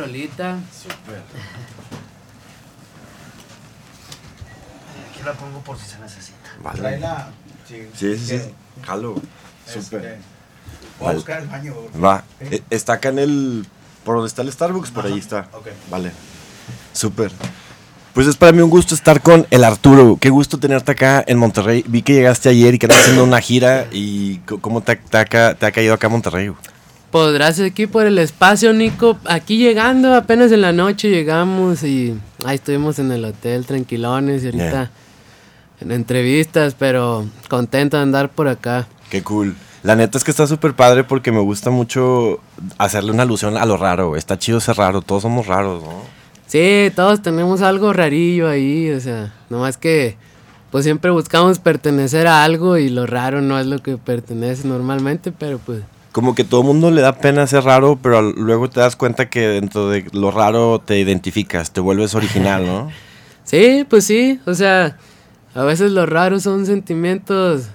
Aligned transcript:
rolita. 0.00 0.58
Súper. 0.82 1.22
Aquí 5.10 5.22
la 5.24 5.32
pongo 5.34 5.60
por 5.60 5.78
si 5.78 5.86
se 5.86 5.98
necesita. 5.98 6.36
Vale. 6.62 6.78
Tráela. 6.78 7.28
Sí, 7.68 7.86
Sí, 7.96 8.16
sí, 8.18 8.38
sí. 8.38 8.40
Jalo. 8.84 9.16
este, 9.66 9.82
Súper. 9.82 10.18
Voy 10.98 11.08
a 11.10 11.12
buscar 11.14 11.40
el 11.42 11.48
baño. 11.48 11.74
güey. 11.74 12.02
Va. 12.02 12.24
Eh, 12.40 12.62
Está 12.70 12.94
acá 12.94 13.08
en 13.10 13.18
el. 13.18 13.66
Por 14.04 14.16
donde 14.16 14.28
está 14.28 14.42
el 14.42 14.50
Starbucks, 14.52 14.90
por 14.90 15.04
Ajá, 15.04 15.12
ahí 15.14 15.20
está. 15.20 15.48
ok. 15.52 15.68
Vale. 15.90 16.10
Súper. 16.92 17.30
Pues 18.14 18.26
es 18.26 18.36
para 18.36 18.50
mí 18.52 18.60
un 18.60 18.70
gusto 18.70 18.94
estar 18.94 19.22
con 19.22 19.46
el 19.50 19.62
Arturo. 19.62 20.16
Qué 20.20 20.30
gusto 20.30 20.58
tenerte 20.58 20.92
acá 20.92 21.22
en 21.26 21.38
Monterrey. 21.38 21.84
Vi 21.86 22.02
que 22.02 22.14
llegaste 22.14 22.48
ayer 22.48 22.74
y 22.74 22.78
que 22.78 22.86
andas 22.86 23.00
haciendo 23.02 23.22
una 23.24 23.40
gira. 23.40 23.86
¿Y 23.92 24.38
cómo 24.60 24.80
te, 24.80 24.92
ha- 24.92 25.00
te 25.00 25.16
ha, 25.18 25.24
ca- 25.26 25.54
te 25.54 25.66
ha 25.66 25.70
caído 25.72 25.94
acá 25.94 26.08
a 26.08 26.10
Monterrey? 26.10 26.52
Gracias 27.12 27.66
aquí 27.70 27.86
por 27.86 28.06
el 28.06 28.18
espacio, 28.18 28.72
Nico. 28.72 29.18
Aquí 29.26 29.58
llegando, 29.58 30.14
apenas 30.14 30.52
en 30.52 30.60
la 30.60 30.72
noche 30.72 31.10
llegamos 31.10 31.82
y 31.82 32.14
ahí 32.44 32.54
estuvimos 32.56 32.98
en 32.98 33.10
el 33.12 33.24
hotel 33.24 33.66
tranquilones 33.66 34.42
y 34.42 34.46
ahorita 34.46 34.70
Yeah. 34.70 34.90
en 35.80 35.92
entrevistas, 35.92 36.74
pero 36.78 37.26
contento 37.48 37.96
de 37.96 38.02
andar 38.04 38.30
por 38.30 38.48
acá. 38.48 38.86
Qué 39.10 39.22
cool. 39.22 39.56
La 39.82 39.96
neta 39.96 40.18
es 40.18 40.24
que 40.24 40.30
está 40.30 40.46
súper 40.46 40.74
padre 40.74 41.04
porque 41.04 41.32
me 41.32 41.40
gusta 41.40 41.70
mucho 41.70 42.38
hacerle 42.78 43.12
una 43.12 43.22
alusión 43.22 43.56
a 43.56 43.64
lo 43.64 43.76
raro. 43.78 44.14
Está 44.14 44.38
chido 44.38 44.60
ser 44.60 44.76
raro. 44.76 45.00
Todos 45.00 45.22
somos 45.22 45.46
raros, 45.46 45.82
¿no? 45.82 46.02
Sí, 46.46 46.92
todos 46.94 47.22
tenemos 47.22 47.62
algo 47.62 47.92
rarillo 47.92 48.48
ahí, 48.48 48.90
o 48.90 49.00
sea, 49.00 49.32
nomás 49.48 49.76
que 49.76 50.16
pues 50.70 50.84
siempre 50.84 51.10
buscamos 51.10 51.58
pertenecer 51.60 52.26
a 52.26 52.44
algo 52.44 52.76
y 52.76 52.88
lo 52.90 53.06
raro 53.06 53.40
no 53.40 53.58
es 53.58 53.66
lo 53.66 53.78
que 53.78 53.96
pertenece 53.96 54.68
normalmente, 54.68 55.32
pero 55.32 55.58
pues 55.58 55.80
Como 56.12 56.34
que 56.34 56.44
todo 56.44 56.62
el 56.62 56.66
mundo 56.66 56.90
le 56.90 57.02
da 57.02 57.18
pena 57.18 57.46
ser 57.46 57.64
raro, 57.64 57.98
pero 58.02 58.20
luego 58.22 58.68
te 58.68 58.80
das 58.80 58.96
cuenta 58.96 59.30
que 59.30 59.46
dentro 59.46 59.88
de 59.88 60.06
lo 60.12 60.30
raro 60.30 60.80
te 60.80 60.98
identificas, 60.98 61.72
te 61.72 61.80
vuelves 61.80 62.14
original, 62.14 62.66
¿no? 62.66 62.90
sí, 63.44 63.86
pues 63.88 64.04
sí, 64.04 64.40
o 64.46 64.54
sea, 64.54 64.96
a 65.54 65.62
veces 65.62 65.92
los 65.92 66.08
raros 66.08 66.42
son 66.42 66.66
sentimientos 66.66 67.68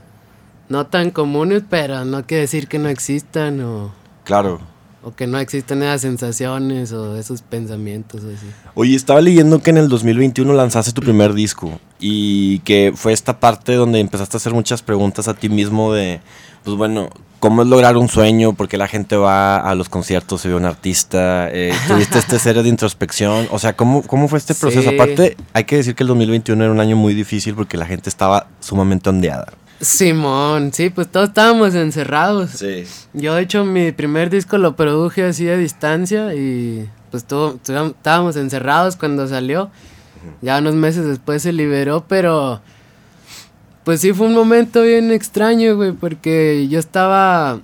no 0.68 0.88
tan 0.88 1.12
comunes, 1.12 1.64
pero 1.70 2.04
no 2.06 2.26
quiere 2.26 2.42
decir 2.42 2.68
que 2.68 2.80
no 2.80 2.90
existan 2.90 3.62
o, 3.62 3.92
Claro. 4.26 4.60
O 5.06 5.14
que 5.14 5.28
no 5.28 5.38
existen 5.38 5.84
esas 5.84 6.02
sensaciones 6.02 6.92
o 6.92 7.16
esos 7.16 7.44
pensamientos 7.44 8.24
o 8.24 8.28
así. 8.28 8.48
Oye, 8.74 8.96
estaba 8.96 9.22
leyendo 9.22 9.62
que 9.62 9.70
en 9.70 9.78
el 9.78 9.88
2021 9.88 10.52
lanzaste 10.52 10.94
tu 10.94 11.02
primer 11.02 11.36
disco 11.36 11.80
y 12.00 12.60
que 12.60 12.92
fue 12.96 13.14
esta 13.14 13.40
parte 13.40 13.76
donde 13.76 14.00
empezaste 14.00 14.36
a 14.36 14.40
hacer 14.40 14.54
muchas 14.54 14.82
preguntas 14.82 15.28
a 15.28 15.36
ti 15.36 15.48
mismo 15.48 15.94
de, 15.94 16.22
pues 16.64 16.76
bueno, 16.76 17.12
¿cómo 17.40 17.62
es 17.62 17.68
lograr 17.68 17.98
un 17.98 18.10
sueño? 18.10 18.54
¿Por 18.54 18.68
qué 18.68 18.78
la 18.80 18.88
gente 18.88 19.16
va 19.16 19.58
a 19.58 19.76
los 19.76 19.90
conciertos, 19.90 20.42
se 20.42 20.50
ve 20.50 20.56
un 20.56 20.66
artista? 20.66 21.50
Eh, 21.52 21.72
¿Tuviste 21.88 22.18
este 22.18 22.40
serie 22.40 22.64
de 22.64 22.70
introspección? 22.70 23.48
O 23.52 23.60
sea, 23.60 23.76
¿cómo, 23.76 24.02
cómo 24.02 24.28
fue 24.28 24.40
este 24.40 24.56
proceso? 24.56 24.90
Sí. 24.90 24.96
Aparte, 24.96 25.38
hay 25.54 25.66
que 25.66 25.76
decir 25.76 25.94
que 25.94 26.02
el 26.02 26.08
2021 26.08 26.64
era 26.64 26.74
un 26.74 26.80
año 26.80 26.96
muy 26.96 27.14
difícil 27.14 27.54
porque 27.54 27.78
la 27.78 27.86
gente 27.86 28.10
estaba 28.10 28.48
sumamente 28.60 29.08
ondeada. 29.08 29.54
Simón, 29.82 30.72
sí, 30.74 30.90
pues 30.90 31.08
todos 31.08 31.30
estábamos 31.30 31.76
encerrados. 31.76 32.52
Sí. 32.52 32.86
Yo, 33.14 33.36
de 33.36 33.42
hecho, 33.42 33.66
mi 33.66 33.92
primer 33.92 34.30
disco 34.30 34.58
lo 34.58 34.76
produje 34.76 35.24
así 35.24 35.48
a 35.50 35.58
distancia 35.58 36.34
y 36.34 36.90
pues 37.12 37.26
todo, 37.26 37.60
estábamos 37.64 38.36
encerrados 38.36 38.96
cuando 38.96 39.28
salió. 39.28 39.70
Ya 40.42 40.58
unos 40.58 40.76
meses 40.76 41.06
después 41.06 41.44
se 41.44 41.54
liberó, 41.54 42.06
pero 42.08 42.62
pues 43.84 44.02
sí 44.02 44.12
fue 44.14 44.26
un 44.28 44.34
momento 44.34 44.82
bien 44.82 45.12
extraño, 45.12 45.76
güey, 45.76 45.92
porque 45.92 46.68
yo 46.68 46.80
estaba, 46.80 47.60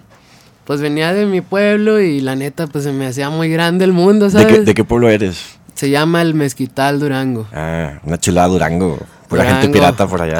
pues 0.66 0.80
venía 0.80 1.12
de 1.14 1.26
mi 1.26 1.42
pueblo 1.42 2.00
y 2.00 2.22
la 2.22 2.36
neta, 2.36 2.68
pues 2.68 2.84
se 2.84 2.92
me 2.92 3.08
hacía 3.08 3.30
muy 3.32 3.50
grande 3.50 3.84
el 3.86 3.94
mundo, 3.94 4.26
¿De 4.26 4.32
¿sabes? 4.32 4.48
qué, 4.48 4.60
de 4.62 4.74
qué 4.76 4.84
pueblo 4.84 5.10
eres? 5.10 5.58
Se 5.74 5.90
llama 5.90 6.22
el 6.22 6.36
Mezquital 6.36 7.00
Durango. 7.00 7.48
Ah, 7.52 8.00
una 8.04 8.20
chulada 8.20 8.48
Durango. 8.50 9.00
Pura 9.32 9.46
gente 9.46 9.70
pirata 9.70 10.08
por 10.08 10.22
allá. 10.22 10.40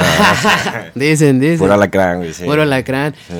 dicen, 0.96 1.40
dicen. 1.40 1.58
Pura 1.58 1.78
lacrán, 1.78 2.18
güey. 2.20 2.34
Sí. 2.34 2.44
Puro 2.44 2.64
lacrán. 2.66 3.16
Sí. 3.28 3.34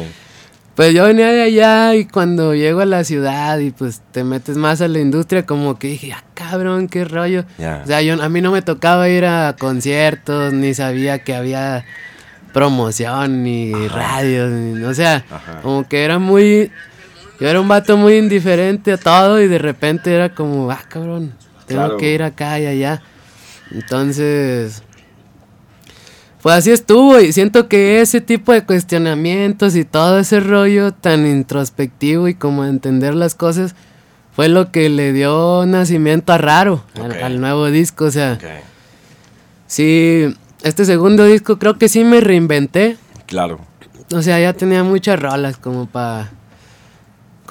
Pues 0.76 0.94
yo 0.94 1.04
venía 1.04 1.28
de 1.28 1.42
allá 1.44 1.94
y 1.96 2.06
cuando 2.06 2.56
llego 2.56 2.80
a 2.80 2.86
la 2.86 3.04
ciudad 3.04 3.60
y 3.60 3.72
pues 3.72 4.02
te 4.12 4.24
metes 4.24 4.56
más 4.58 4.80
a 4.82 4.88
la 4.88 5.00
industria, 5.00 5.46
como 5.46 5.78
que 5.78 5.90
dije, 5.90 6.14
ah, 6.14 6.24
cabrón, 6.34 6.88
qué 6.88 7.04
rollo. 7.04 7.44
O 7.84 7.86
sea, 7.86 8.02
yo, 8.02 8.22
a 8.24 8.30
mí 8.30 8.42
no 8.42 8.52
me 8.52 8.62
tocaba 8.62 9.08
ir 9.10 9.26
a 9.26 9.56
conciertos, 9.60 10.54
ni 10.54 10.74
sabía 10.74 11.20
que 11.20 11.36
había 11.36 11.84
promoción, 12.54 13.44
ni 13.44 13.74
radios, 13.90 14.50
ni, 14.52 14.82
o 14.84 14.94
sea, 14.94 15.26
Ajá. 15.30 15.60
como 15.62 15.88
que 15.88 16.04
era 16.04 16.20
muy... 16.20 16.72
Yo 17.40 17.50
era 17.50 17.60
un 17.60 17.68
vato 17.68 17.98
muy 17.98 18.16
indiferente 18.18 18.94
a 18.94 18.98
todo 18.98 19.42
y 19.42 19.48
de 19.48 19.58
repente 19.58 20.14
era 20.14 20.30
como, 20.34 20.72
ah, 20.72 20.82
cabrón, 20.88 21.34
tengo 21.66 21.82
Claro. 21.82 21.98
que 21.98 22.14
ir 22.14 22.24
acá 22.24 22.60
y 22.60 22.68
allá. 22.68 23.02
Entonces, 23.72 24.84
pues 26.42 26.56
así 26.56 26.72
estuvo 26.72 27.20
y 27.20 27.32
siento 27.34 27.68
que 27.68 28.02
ese 28.02 28.20
tipo 28.22 28.52
de 28.52 28.64
cuestionamientos 28.66 29.76
y 29.76 29.86
todo 29.86 30.20
ese 30.20 30.40
rollo 30.40 30.92
tan 30.94 31.26
introspectivo 31.28 32.28
y 32.28 32.34
como 32.36 32.66
entender 32.66 33.14
las 33.16 33.36
cosas 33.36 33.76
fue 34.36 34.48
lo 34.50 34.72
que 34.72 34.90
le 34.90 35.14
dio 35.14 35.66
nacimiento 35.68 36.34
a 36.34 36.38
Raro, 36.38 36.84
al- 37.22 37.40
nuevo 37.42 37.68
disco. 37.70 38.06
O 38.06 38.12
sea, 38.12 38.40
sí, 39.68 40.34
este 40.64 40.86
segundo 40.86 41.26
disco 41.26 41.60
creo 41.60 41.78
que 41.78 41.90
sí 41.90 42.04
me 42.04 42.22
reinventé. 42.22 42.98
Claro. 43.26 43.60
O 44.14 44.22
sea, 44.22 44.40
ya 44.40 44.54
tenía 44.54 44.84
muchas 44.84 45.20
rolas 45.20 45.58
como 45.58 45.86
para 45.86 46.32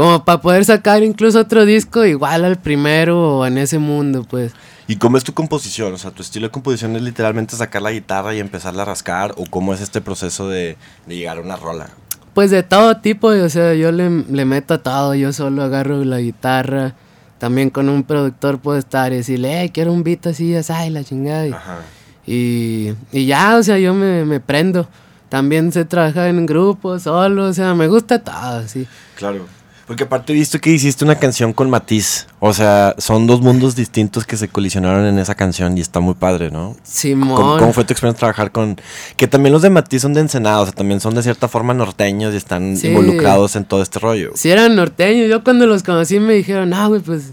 como 0.01 0.25
para 0.25 0.41
poder 0.41 0.65
sacar 0.65 1.03
incluso 1.03 1.39
otro 1.39 1.67
disco 1.67 2.07
igual 2.07 2.47
al 2.47 2.57
primero 2.57 3.37
o 3.37 3.45
en 3.47 3.59
ese 3.59 3.79
mundo, 3.79 4.25
pues. 4.25 4.53
¿Y 4.87 4.97
cómo 4.97 5.19
es 5.19 5.25
tu 5.25 5.35
composición? 5.35 5.93
O 5.93 5.99
sea, 5.99 6.11
¿tu 6.11 6.23
estilo 6.23 6.47
de 6.47 6.51
composición 6.51 6.97
es 6.97 7.03
literalmente 7.03 7.55
sacar 7.55 7.83
la 7.83 7.93
guitarra 7.93 8.35
y 8.35 8.41
empezarla 8.41 8.81
a 8.81 8.87
rascar? 8.87 9.35
¿O 9.37 9.45
cómo 9.45 9.75
es 9.75 9.83
este 9.83 10.01
proceso 10.01 10.49
de, 10.49 10.79
de 11.07 11.17
llegar 11.17 11.37
a 11.37 11.43
una 11.43 11.57
rola? 11.57 11.91
Pues 12.33 12.51
de 12.51 12.63
todo 12.63 12.97
tipo, 12.97 13.27
o 13.27 13.49
sea, 13.51 13.75
yo 13.75 13.93
le, 13.93 14.09
le 14.09 14.45
meto 14.47 14.73
a 14.73 14.79
todo, 14.79 15.15
yo 15.15 15.35
solo 15.35 15.63
agarro 15.63 16.03
la 16.03 16.19
guitarra, 16.21 16.95
también 17.37 17.69
con 17.69 17.91
un 17.91 18.03
productor 18.03 18.59
puedo 18.59 18.79
estar 18.79 19.13
y 19.13 19.17
decirle, 19.17 19.65
eh, 19.65 19.71
quiero 19.71 19.93
un 19.93 20.03
beat 20.03 20.29
así, 20.29 20.57
así, 20.57 20.89
la 20.89 21.05
chingada. 21.05 21.47
Y, 21.47 21.53
Ajá. 21.53 21.79
y, 22.27 22.95
y 23.13 23.27
ya, 23.27 23.59
o 23.59 23.63
sea, 23.63 23.79
yo 23.79 23.93
me, 23.93 24.25
me 24.25 24.41
prendo. 24.41 24.89
También 25.29 25.73
sé 25.73 25.85
trabajar 25.85 26.29
en 26.29 26.47
grupo, 26.47 26.99
solo, 26.99 27.45
o 27.45 27.53
sea, 27.53 27.75
me 27.75 27.87
gusta 27.87 28.19
todo, 28.21 28.67
sí. 28.67 28.89
Claro. 29.17 29.60
Porque 29.91 30.05
aparte 30.05 30.33
he 30.33 30.37
visto 30.37 30.61
que 30.61 30.71
hiciste 30.71 31.05
una 31.05 31.17
canción 31.17 31.53
con 31.53 31.69
Matiz. 31.69 32.29
O 32.39 32.53
sea, 32.55 32.95
son 32.99 33.27
dos 33.27 33.41
mundos 33.41 33.75
distintos 33.75 34.25
que 34.25 34.37
se 34.37 34.47
colisionaron 34.47 35.05
en 35.05 35.19
esa 35.19 35.35
canción 35.35 35.77
y 35.77 35.81
está 35.81 35.99
muy 35.99 36.15
padre, 36.15 36.53
¿no? 36.53 36.77
Simón. 36.85 37.35
¿Cómo, 37.35 37.59
cómo 37.59 37.73
fue 37.73 37.83
tu 37.83 37.93
experiencia 37.93 38.21
trabajar 38.21 38.53
con...? 38.53 38.77
Que 39.17 39.27
también 39.27 39.53
los 39.53 39.63
de 39.63 39.71
Matiz 39.71 40.03
son 40.03 40.15
de 40.15 40.21
Ensenada, 40.21 40.61
o 40.61 40.65
sea, 40.65 40.73
también 40.73 41.01
son 41.01 41.17
de 41.17 41.25
cierta 41.25 41.49
forma 41.49 41.75
norteños 41.75 42.33
y 42.35 42.37
están 42.37 42.77
Sí. 42.77 42.87
involucrados 42.87 43.57
en 43.57 43.65
todo 43.65 43.83
este 43.83 43.99
rollo. 43.99 44.31
Si 44.37 44.49
eran 44.49 44.77
norteños, 44.77 45.29
yo 45.29 45.43
cuando 45.43 45.67
los 45.67 45.83
conocí 45.83 46.21
me 46.21 46.35
dijeron, 46.35 46.73
ah, 46.73 46.87
güey, 46.87 47.01
pues 47.01 47.33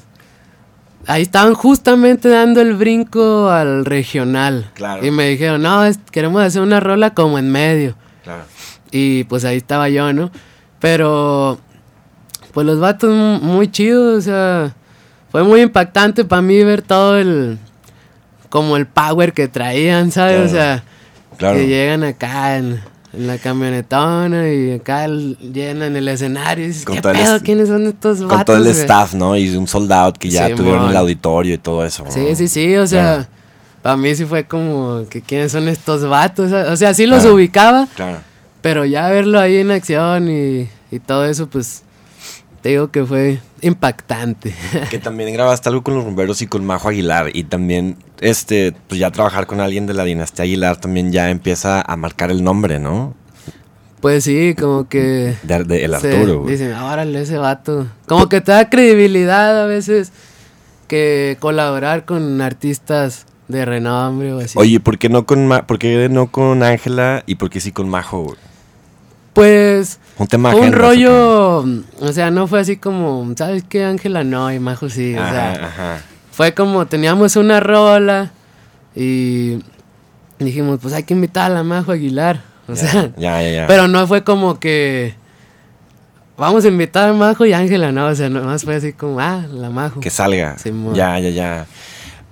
ahí 1.06 1.22
estaban 1.22 1.54
justamente 1.54 2.28
dando 2.28 2.60
el 2.62 2.74
brinco 2.74 3.50
al 3.52 3.86
regional. 3.86 4.72
Claro. 4.74 5.06
Y 5.06 5.12
me 5.12 5.30
dijeron, 5.30 5.62
no, 5.62 5.86
es- 5.86 6.00
queremos 6.10 6.42
hacer 6.42 6.64
una 6.64 6.80
rola 6.80 7.14
como 7.14 7.38
en 7.38 7.52
medio. 7.52 7.96
Claro. 8.24 8.46
Y 8.90 9.26
pues 9.26 9.46
ahí 9.46 9.58
estaba 9.58 9.90
yo, 9.90 10.12
¿no? 10.12 10.32
Pero, 10.80 11.60
pues 12.58 12.66
los 12.66 12.80
vatos 12.80 13.12
mu- 13.14 13.40
muy 13.40 13.68
chidos, 13.70 14.18
o 14.18 14.22
sea, 14.24 14.74
fue 15.32 15.44
muy 15.44 15.62
impactante 15.62 16.26
para 16.26 16.42
mí 16.42 16.64
ver 16.64 16.82
todo 16.82 17.16
el, 17.16 17.60
como 18.50 18.78
el 18.78 18.88
power 18.88 19.32
que 19.32 19.48
traían, 19.48 20.10
¿sabes? 20.12 20.38
Claro. 20.38 20.46
O 20.48 20.50
sea, 20.50 20.84
Claro. 21.38 21.58
que 21.60 21.68
llegan 21.68 22.04
acá 22.04 22.58
en, 22.58 22.82
en 23.14 23.28
la 23.28 23.38
camionetona 23.38 24.50
y 24.52 24.72
acá 24.72 25.06
llenan 25.08 25.96
el 25.96 26.08
escenario 26.08 26.66
y 26.66 26.70
dices, 26.70 26.84
Con 26.84 26.96
¿qué 27.00 27.08
el 27.10 27.16
pedo? 27.16 27.36
es- 27.36 27.44
¿Quiénes 27.44 27.68
son 27.68 27.86
estos 27.86 28.22
vatos? 28.24 28.36
Con 28.38 28.46
todo 28.46 28.58
el 28.58 28.64
güey?" 28.64 28.76
staff, 28.76 29.14
¿no? 29.14 29.38
Y 29.38 29.56
un 29.56 29.68
sold 29.68 29.92
out 29.92 30.18
que 30.18 30.32
ya 30.32 30.56
tuvieron 30.56 30.90
el 30.90 30.98
auditorio 30.98 31.54
y 31.54 31.58
todo 31.60 31.86
eso. 31.86 32.06
¿no? 32.06 32.12
Sí, 32.12 32.36
sí, 32.36 32.48
sí, 32.48 32.76
o 32.76 32.88
sea, 32.88 33.04
Claro. 33.18 33.28
para 33.84 33.98
mí 33.98 34.16
sí 34.16 34.26
fue 34.26 34.46
como 34.46 35.06
que 35.12 35.22
quiénes 35.22 35.52
son 35.52 35.68
estos 35.68 36.10
vatos, 36.10 36.52
o 36.52 36.76
sea, 36.76 36.96
sí 36.96 37.06
los 37.06 37.24
ubicaba, 37.26 37.88
Claro. 37.96 38.18
pero 38.64 38.84
ya 38.84 39.08
verlo 39.10 39.40
ahí 39.40 39.58
en 39.58 39.70
acción 39.70 40.28
y, 40.32 40.68
y 40.90 40.98
todo 41.00 41.24
eso, 41.26 41.46
pues 41.48 41.84
te 42.68 42.72
digo 42.72 42.92
que 42.92 43.06
fue 43.06 43.40
impactante. 43.62 44.54
Que 44.90 45.00
también 45.00 45.32
grabaste 45.32 45.70
algo 45.70 45.84
con 45.84 45.96
los 45.96 46.04
rumberos 46.04 46.42
y 46.42 46.48
con 46.48 46.66
Majo 46.66 46.90
Aguilar. 46.90 47.30
Y 47.34 47.46
también, 47.46 47.96
este, 48.20 48.74
pues 48.90 49.00
ya 49.00 49.10
trabajar 49.10 49.48
con 49.48 49.62
alguien 49.62 49.86
de 49.88 49.94
la 49.94 50.04
dinastía 50.04 50.44
Aguilar 50.44 50.76
también 50.76 51.14
ya 51.14 51.30
empieza 51.30 51.82
a 51.82 51.96
marcar 51.96 52.30
el 52.30 52.44
nombre, 52.44 52.78
¿no? 52.80 53.16
pues 54.02 54.26
sí, 54.26 54.54
como 54.60 54.90
que... 54.90 55.36
De, 55.44 55.64
de 55.64 55.86
el 55.86 55.94
Arturo, 55.94 56.42
güey. 56.42 56.52
Dicen, 56.58 56.74
órale, 56.74 57.22
ese 57.22 57.38
vato. 57.38 57.88
Como 58.06 58.28
que 58.28 58.42
te 58.42 58.52
da 58.52 58.70
credibilidad 58.70 59.64
a 59.64 59.66
veces 59.66 60.12
que 60.90 61.38
colaborar 61.40 62.04
con 62.04 62.42
artistas 62.42 63.28
de 63.48 63.64
renombre 63.64 64.34
o 64.34 64.40
así. 64.40 64.60
Oye, 64.60 64.82
¿por 64.82 64.98
qué 64.98 65.08
no 65.08 65.26
con 65.26 65.48
Ma- 65.48 65.66
por 65.66 65.80
qué 65.80 66.10
no 66.10 66.28
con 66.32 66.64
Ángela 66.64 67.24
y 67.28 67.36
por 67.36 67.50
qué 67.50 67.62
sí 67.62 67.72
con 67.72 67.88
Majo, 67.88 68.24
güey? 68.24 68.38
Pues 69.38 70.00
Un 70.18 70.26
tema 70.26 70.56
un 70.56 70.72
rollo, 70.72 71.60
o 71.60 72.12
sea, 72.12 72.32
no 72.32 72.48
fue 72.48 72.60
así 72.60 72.78
como, 72.78 73.32
¿sabes 73.38 73.64
qué? 73.70 73.84
Ángela 73.84 74.24
no 74.24 74.52
y 74.52 74.58
Majo 74.58 74.90
sí, 74.90 75.14
o 75.14 75.18
sea, 75.18 75.52
Ajá, 75.52 76.02
fue 76.32 76.56
como 76.56 76.88
teníamos 76.88 77.36
una 77.36 77.60
rola 77.60 78.32
y 78.96 79.60
dijimos, 80.40 80.80
pues 80.82 80.96
hay 80.96 81.04
que 81.04 81.14
invitar 81.14 81.52
a 81.52 81.54
la 81.54 81.62
Majo 81.62 81.92
Aguilar, 81.92 82.42
o 82.68 82.76
sea, 82.76 83.12
pero 83.68 83.88
no 83.88 84.08
fue 84.08 84.24
como 84.24 84.60
que 84.60 85.14
vamos 86.36 86.66
a 86.66 86.70
invitar 86.70 87.08
a 87.08 87.14
Majo 87.14 87.46
y 87.46 87.54
Ángela, 87.54 87.92
no, 87.92 88.08
o 88.08 88.16
sea, 88.16 88.30
nomás 88.30 88.64
fue 88.64 88.74
así 88.74 88.94
como, 88.94 89.20
ah, 89.20 89.46
la 89.54 89.70
Majo. 89.70 90.00
Que 90.00 90.10
salga. 90.10 90.56
Ya, 90.96 91.20
ya, 91.20 91.30
ya. 91.30 91.68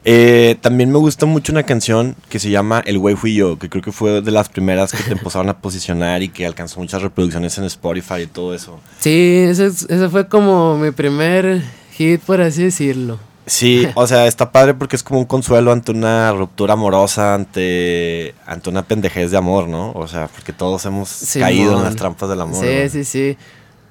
Eh, 0.08 0.56
también 0.62 0.92
me 0.92 1.00
gusta 1.00 1.26
mucho 1.26 1.52
una 1.52 1.64
canción 1.64 2.16
que 2.30 2.38
se 2.38 2.52
llama 2.52 2.80
El 2.86 3.00
güey 3.00 3.16
fui 3.16 3.34
yo, 3.34 3.58
que 3.58 3.70
creo 3.70 3.82
que 3.84 3.92
fue 3.92 4.22
de 4.22 4.30
las 4.32 4.50
primeras 4.50 4.92
que 4.92 5.02
te 5.02 5.12
empezaron 5.18 5.50
a 5.50 5.58
posicionar 5.58 6.22
y 6.22 6.30
que 6.30 6.46
alcanzó 6.46 6.80
muchas 6.80 7.02
reproducciones 7.02 7.58
en 7.58 7.64
Spotify 7.64 8.22
y 8.22 8.28
todo 8.28 8.54
eso. 8.54 8.80
Sí, 9.00 9.46
ese, 9.50 9.66
es- 9.66 9.88
ese 9.90 10.08
fue 10.10 10.28
como 10.28 10.78
mi 10.78 10.92
primer 10.92 11.64
hit, 11.94 12.22
por 12.22 12.40
así 12.40 12.64
decirlo. 12.66 13.18
Sí, 13.48 13.88
o 13.96 14.06
sea, 14.06 14.28
está 14.28 14.52
padre 14.52 14.76
porque 14.76 14.96
es 14.96 15.02
como 15.02 15.20
un 15.20 15.26
consuelo 15.26 15.72
ante 15.72 15.92
una 15.92 16.32
ruptura 16.34 16.74
amorosa, 16.74 17.34
ante, 17.34 18.36
ante 18.46 18.70
una 18.70 18.84
pendejez 18.84 19.32
de 19.32 19.38
amor, 19.38 19.68
¿no? 19.68 19.92
O 19.94 20.08
sea, 20.08 20.28
porque 20.28 20.54
todos 20.54 20.86
hemos 20.86 21.36
caído 21.40 21.78
en 21.80 21.84
las 21.84 21.96
trampas 21.96 22.30
del 22.30 22.42
amor. 22.42 22.64
Sí, 22.64 22.76
¿no? 22.84 22.90
sí, 22.90 23.04
sí. 23.04 23.38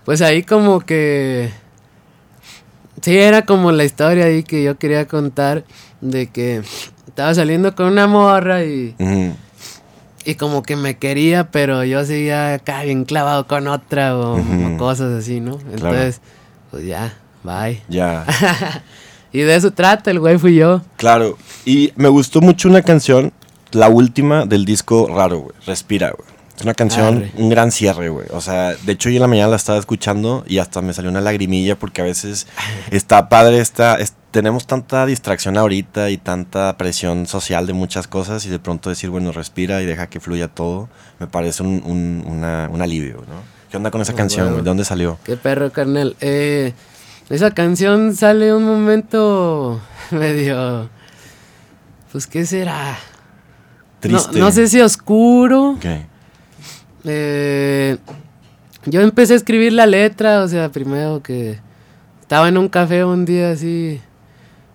Pues 0.04 0.22
ahí 0.22 0.44
como 0.44 0.78
que... 0.80 1.50
Sí, 3.02 3.16
era 3.18 3.44
como 3.44 3.70
la 3.72 3.84
historia 3.84 4.26
ahí 4.26 4.44
que 4.44 4.62
yo 4.62 4.78
quería 4.78 5.06
contar 5.06 5.64
de 6.04 6.26
que 6.28 6.62
estaba 7.08 7.34
saliendo 7.34 7.74
con 7.74 7.86
una 7.86 8.06
morra 8.06 8.64
y, 8.64 8.94
y 10.24 10.34
como 10.36 10.62
que 10.62 10.76
me 10.76 10.96
quería, 10.96 11.50
pero 11.50 11.84
yo 11.84 12.04
seguía 12.04 12.54
acá 12.54 12.82
bien 12.82 13.04
clavado 13.04 13.46
con 13.46 13.66
otra 13.68 14.16
o, 14.16 14.38
cosas 14.78 15.12
así, 15.12 15.40
¿no? 15.40 15.58
Entonces, 15.72 16.20
pues 16.70 16.84
ya, 16.86 17.14
bye. 17.42 17.80
Ya, 17.88 18.24
Y 19.32 19.40
de 19.40 19.56
eso 19.56 19.72
trata, 19.72 20.12
el 20.12 20.20
güey 20.20 20.38
fui 20.38 20.54
yo. 20.54 20.80
claro. 20.96 21.36
Y 21.64 21.92
me 21.96 22.08
gustó 22.08 22.40
mucho 22.40 22.68
una 22.68 22.82
canción, 22.82 23.32
la 23.72 23.88
última 23.88 24.46
del 24.46 24.64
disco 24.64 25.08
Raro, 25.12 25.38
güey. 25.38 25.56
Respira, 25.66 26.10
güey. 26.16 26.28
Es 26.56 26.62
una 26.62 26.74
canción, 26.74 27.16
Arre. 27.16 27.32
un 27.36 27.48
gran 27.48 27.72
cierre, 27.72 28.10
güey. 28.10 28.28
O 28.30 28.40
sea, 28.40 28.74
de 28.74 28.92
hecho, 28.92 29.08
yo 29.08 29.16
en 29.16 29.22
la 29.22 29.26
mañana 29.26 29.48
la 29.48 29.56
estaba 29.56 29.78
escuchando 29.78 30.44
y 30.46 30.58
hasta 30.58 30.80
me 30.82 30.92
salió 30.94 31.10
una 31.10 31.20
lagrimilla 31.20 31.76
porque 31.76 32.00
a 32.00 32.04
veces 32.04 32.46
está 32.92 33.28
padre, 33.28 33.58
está, 33.58 33.96
es- 33.96 34.12
tenemos 34.34 34.66
tanta 34.66 35.06
distracción 35.06 35.56
ahorita 35.56 36.10
y 36.10 36.16
tanta 36.18 36.76
presión 36.76 37.26
social 37.26 37.68
de 37.68 37.72
muchas 37.72 38.08
cosas 38.08 38.44
y 38.46 38.50
de 38.50 38.58
pronto 38.58 38.90
decir, 38.90 39.08
bueno, 39.08 39.30
respira 39.30 39.80
y 39.80 39.86
deja 39.86 40.08
que 40.08 40.18
fluya 40.18 40.48
todo, 40.48 40.88
me 41.20 41.28
parece 41.28 41.62
un, 41.62 41.80
un- 41.86 42.24
una- 42.26 42.68
un 42.68 42.82
alivio, 42.82 43.18
¿no? 43.28 43.42
¿Qué 43.70 43.76
onda 43.76 43.92
con 43.92 44.00
esa 44.02 44.10
Ah, 44.12 44.16
canción, 44.16 44.46
bueno. 44.48 44.62
¿De 44.64 44.68
dónde 44.68 44.84
salió? 44.84 45.18
Qué 45.22 45.36
perro, 45.36 45.70
carnal. 45.70 46.16
Eh, 46.20 46.72
esa 47.30 47.52
canción 47.52 48.16
sale 48.16 48.52
un 48.52 48.64
momento 48.64 49.80
medio... 50.10 50.90
Pues, 52.10 52.26
¿qué 52.26 52.44
será? 52.44 52.90
No, 52.90 54.00
Triste. 54.00 54.38
no 54.40 54.50
sé 54.50 54.66
si 54.66 54.80
oscuro. 54.80 55.70
Ok. 55.76 55.84
Eh, 57.04 57.96
yo 58.86 59.00
empecé 59.00 59.34
a 59.34 59.36
escribir 59.36 59.72
la 59.72 59.86
letra, 59.86 60.42
o 60.42 60.48
sea, 60.48 60.70
primero 60.70 61.22
que 61.22 61.58
estaba 62.20 62.48
en 62.48 62.58
un 62.58 62.68
café 62.68 63.04
un 63.04 63.24
día 63.24 63.50
así, 63.50 64.00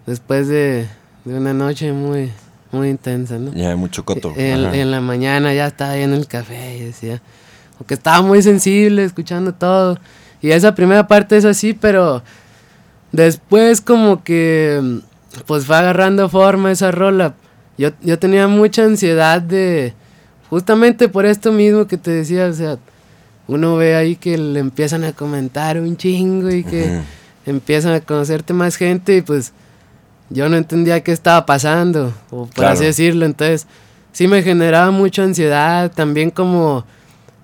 después 0.09 0.47
de, 0.47 0.88
de 1.23 1.35
una 1.35 1.53
noche 1.53 1.94
muy, 1.94 2.31
muy 2.71 2.89
intensa, 2.89 3.38
¿no? 3.38 3.53
Ya, 3.53 3.75
mucho 3.75 4.03
coto. 4.03 4.33
En, 4.35 4.89
la 4.89 5.01
mañana 5.01 5.53
ya 5.53 5.67
estaba 5.67 5.91
ahí 5.91 6.01
en 6.01 6.13
el 6.13 6.25
café 6.25 6.77
y 6.77 6.85
decía, 6.85 7.21
porque 7.77 7.94
estaba 7.94 8.23
muy 8.23 8.41
sensible 8.41 9.03
escuchando 9.03 9.53
todo. 9.53 10.00
Y 10.41 10.50
esa 10.50 10.73
primera 10.73 11.07
parte 11.07 11.38
es 11.38 11.45
así, 11.45 11.73
pero 11.73 12.23
después 13.11 13.81
como 13.81 14.23
que 14.23 15.00
pues 15.45 15.65
fue 15.65 15.77
agarrando 15.77 16.27
forma 16.27 16.71
esa 16.71 16.89
rola. 16.89 17.35
Yo, 17.77 17.91
yo 18.01 18.17
tenía 18.17 18.47
mucha 18.47 18.85
ansiedad 18.85 19.44
de, 19.44 19.94
justamente 20.50 21.07
por 21.07 21.27
esto 21.27 21.51
mismo 21.51 21.85
que 21.85 21.97
te 21.97 22.09
decía, 22.09 22.47
o 22.47 22.53
sea, 22.53 22.79
uno 23.47 23.75
ve 23.75 23.95
ahí 23.95 24.15
que 24.15 24.39
le 24.39 24.59
empiezan 24.59 25.03
a 25.03 25.13
comentar 25.13 25.79
un 25.79 25.97
chingo 25.97 26.50
y 26.50 26.63
que 26.63 27.00
empiezan 27.45 27.94
a 27.94 28.00
conocerte 28.00 28.53
más 28.53 28.75
gente 28.75 29.17
y 29.17 29.21
pues 29.21 29.53
yo 30.29 30.47
no 30.49 30.57
entendía 30.57 31.01
qué 31.01 31.11
estaba 31.11 31.45
pasando, 31.45 32.13
o 32.29 32.45
por 32.45 32.49
Claro. 32.55 32.73
así 32.73 32.85
decirlo, 32.85 33.25
entonces 33.25 33.67
sí 34.11 34.27
me 34.27 34.41
generaba 34.43 34.91
mucha 34.91 35.23
ansiedad, 35.23 35.91
también 35.91 36.29
como 36.29 36.85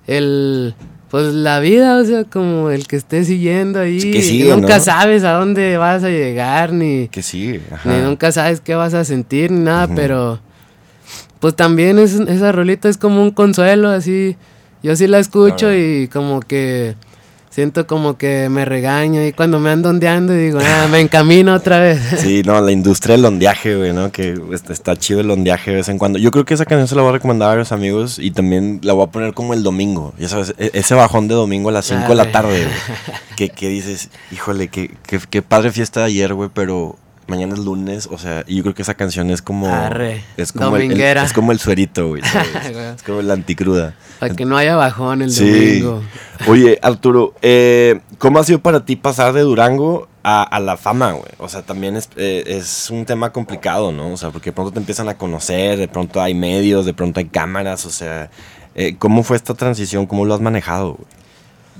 el, 0.06 0.74
pues 1.10 1.32
la 1.34 1.58
vida, 1.60 1.98
o 1.98 2.04
sea, 2.04 2.24
como 2.24 2.70
el 2.70 2.86
que 2.86 2.96
estés 2.96 3.26
siguiendo 3.26 3.80
ahí, 3.80 4.00
Sí, 4.00 4.10
que 4.10 4.18
y 4.18 4.22
sigue, 4.22 4.50
nunca 4.54 4.78
¿no? 4.78 4.84
sabes 4.84 5.24
a 5.24 5.32
dónde 5.32 5.76
vas 5.78 6.04
a 6.04 6.08
llegar, 6.10 6.72
ni, 6.72 7.08
Que 7.08 7.22
sí, 7.22 7.60
ajá. 7.72 7.90
ni 7.92 8.02
nunca 8.04 8.30
sabes 8.32 8.60
qué 8.60 8.74
vas 8.74 8.94
a 8.94 9.04
sentir, 9.04 9.50
ni 9.50 9.60
nada, 9.60 9.88
pero 9.94 10.40
pues 11.40 11.54
también 11.54 11.98
es, 11.98 12.14
esa 12.14 12.50
rolita 12.52 12.88
es 12.88 12.96
como 12.98 13.22
un 13.22 13.30
consuelo, 13.30 13.88
así, 13.90 14.36
yo 14.82 14.94
sí 14.96 15.06
la 15.06 15.18
escucho 15.18 15.72
y 15.74 16.08
como 16.08 16.40
que 16.40 16.94
siento 17.56 17.86
como 17.86 18.18
que 18.18 18.50
me 18.50 18.66
regaño 18.66 19.24
y 19.24 19.32
cuando 19.32 19.58
me 19.58 19.70
ando 19.70 19.88
ondeando 19.88 20.34
digo, 20.34 20.58
ah, 20.62 20.88
me 20.90 21.00
encamino 21.00 21.54
otra 21.54 21.80
vez. 21.80 21.98
Sí, 22.18 22.42
no, 22.44 22.60
la 22.60 22.70
industria 22.70 23.16
del 23.16 23.24
ondeaje, 23.24 23.74
güey, 23.76 23.94
¿no? 23.94 24.12
Que 24.12 24.38
está, 24.52 24.74
está 24.74 24.94
chido 24.94 25.20
el 25.20 25.30
ondeaje 25.30 25.70
de 25.70 25.78
vez 25.78 25.88
en 25.88 25.96
cuando. 25.96 26.18
Yo 26.18 26.30
creo 26.30 26.44
que 26.44 26.52
esa 26.52 26.66
canción 26.66 26.86
se 26.86 26.94
la 26.94 27.00
voy 27.00 27.08
a 27.08 27.12
recomendar 27.14 27.46
a 27.46 27.52
varios 27.52 27.72
amigos 27.72 28.18
y 28.18 28.30
también 28.30 28.80
la 28.82 28.92
voy 28.92 29.04
a 29.04 29.10
poner 29.10 29.32
como 29.32 29.54
el 29.54 29.62
domingo. 29.62 30.12
Ya 30.18 30.28
sabes, 30.28 30.54
e- 30.58 30.70
ese 30.74 30.94
bajón 30.94 31.28
de 31.28 31.34
domingo 31.34 31.70
a 31.70 31.72
las 31.72 31.86
5 31.86 32.06
de 32.08 32.14
la 32.14 32.24
Arre. 32.24 32.32
tarde, 32.32 32.64
güey. 32.64 33.16
Que, 33.36 33.48
que 33.48 33.70
dices, 33.70 34.10
híjole, 34.32 34.68
qué, 34.68 34.90
qué, 35.06 35.18
qué 35.30 35.40
padre 35.40 35.72
fiesta 35.72 36.00
de 36.00 36.06
ayer, 36.06 36.34
güey, 36.34 36.50
pero 36.52 36.96
mañana 37.28 37.54
es 37.54 37.60
lunes, 37.60 38.08
o 38.10 38.18
sea, 38.18 38.44
y 38.46 38.56
yo 38.56 38.62
creo 38.62 38.74
que 38.74 38.82
esa 38.82 38.94
canción 38.94 39.30
es 39.30 39.42
como... 39.42 39.68
Arre, 39.68 40.22
Es 40.36 40.52
como 40.52 40.76
el- 40.76 40.82
el, 40.82 40.88
dominguera. 40.88 41.22
es 41.24 41.32
como 41.32 41.52
el 41.52 41.58
suerito, 41.58 42.08
güey. 42.08 42.22
es 42.96 43.02
como 43.02 43.22
la 43.22 43.34
anticruda. 43.34 43.94
Para 44.18 44.34
que 44.34 44.44
no 44.44 44.56
haya 44.56 44.76
bajón 44.76 45.22
el 45.22 45.30
Sí. 45.30 45.80
domingo. 45.80 46.02
Oye, 46.48 46.78
Arturo, 46.82 47.34
eh, 47.42 48.00
¿cómo 48.18 48.38
ha 48.38 48.44
sido 48.44 48.60
para 48.60 48.84
ti 48.84 48.96
pasar 48.96 49.32
de 49.32 49.40
Durango 49.42 50.08
a, 50.22 50.42
a 50.42 50.60
la 50.60 50.76
fama, 50.76 51.12
güey? 51.12 51.30
O 51.38 51.48
sea, 51.48 51.62
también 51.62 51.96
es, 51.96 52.08
eh, 52.16 52.44
es 52.46 52.90
un 52.90 53.04
tema 53.06 53.32
complicado, 53.32 53.92
¿no? 53.92 54.12
O 54.12 54.16
sea, 54.16 54.30
porque 54.30 54.50
de 54.50 54.54
pronto 54.54 54.72
te 54.72 54.78
empiezan 54.78 55.08
a 55.08 55.16
conocer, 55.18 55.78
de 55.78 55.88
pronto 55.88 56.20
hay 56.22 56.34
medios, 56.34 56.86
de 56.86 56.94
pronto 56.94 57.20
hay 57.20 57.26
cámaras, 57.26 57.84
o 57.86 57.90
sea, 57.90 58.30
eh, 58.74 58.96
¿cómo 58.98 59.22
fue 59.22 59.36
esta 59.36 59.54
transición? 59.54 60.06
¿Cómo 60.06 60.24
lo 60.24 60.34
has 60.34 60.40
manejado, 60.40 60.94
güey? 60.94 61.06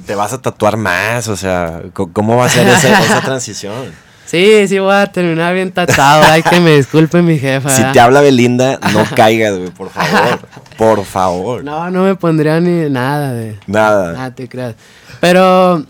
¿Te 0.06 0.14
vas 0.14 0.32
a 0.34 0.42
tatuar 0.42 0.76
más? 0.76 1.26
O 1.28 1.36
sea, 1.36 1.82
¿cómo 1.92 2.36
va 2.36 2.44
a 2.46 2.48
ser 2.50 2.68
esa, 2.68 3.00
esa 3.04 3.20
transición? 3.22 3.92
Sí, 4.26 4.66
sí 4.68 4.78
voy 4.80 4.92
a 4.94 5.06
terminar 5.06 5.54
bien 5.54 5.70
tratado. 5.72 6.24
Hay 6.24 6.42
que 6.42 6.58
me 6.60 6.76
disculpe 6.76 7.22
mi 7.22 7.38
jefa. 7.38 7.70
Si 7.70 7.76
¿verdad? 7.78 7.92
te 7.92 8.00
habla 8.00 8.20
Belinda, 8.20 8.78
no 8.92 9.04
caigas, 9.16 9.56
güey, 9.56 9.70
por 9.70 9.88
favor. 9.90 10.38
Por 10.76 11.04
favor. 11.04 11.64
No, 11.64 11.90
no 11.90 12.02
me 12.04 12.16
pondría 12.16 12.60
ni 12.60 12.90
nada 12.90 13.32
de... 13.32 13.56
Nada. 13.66 14.24
Ah, 14.24 14.30
te 14.34 14.48
creas. 14.48 14.74
Pero, 15.20 15.84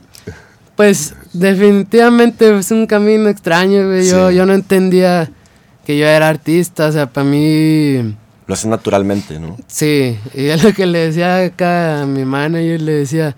pues, 0.77 1.15
definitivamente 1.33 2.57
es 2.59 2.71
un 2.71 2.87
camino 2.87 3.29
extraño, 3.29 3.87
güey. 3.87 4.09
Yo, 4.09 4.29
Sí. 4.31 4.37
yo 4.37 4.47
no 4.47 4.53
entendía 4.53 5.31
que 5.87 5.97
yo 5.99 6.07
era 6.07 6.29
artista. 6.29 6.87
O 6.89 6.93
sea, 6.93 7.07
para 7.07 7.25
mí... 7.27 8.15
Lo 8.47 8.55
haces 8.55 8.67
naturalmente, 8.67 9.41
¿no? 9.41 9.57
Sí, 9.67 10.17
y 10.35 10.47
es 10.47 10.63
lo 10.63 10.73
que 10.73 10.87
le 10.87 10.99
decía 11.07 11.39
acá 11.45 12.03
a 12.03 12.07
mi 12.07 12.25
manager, 12.25 12.81
le 12.81 12.93
decía, 12.93 13.35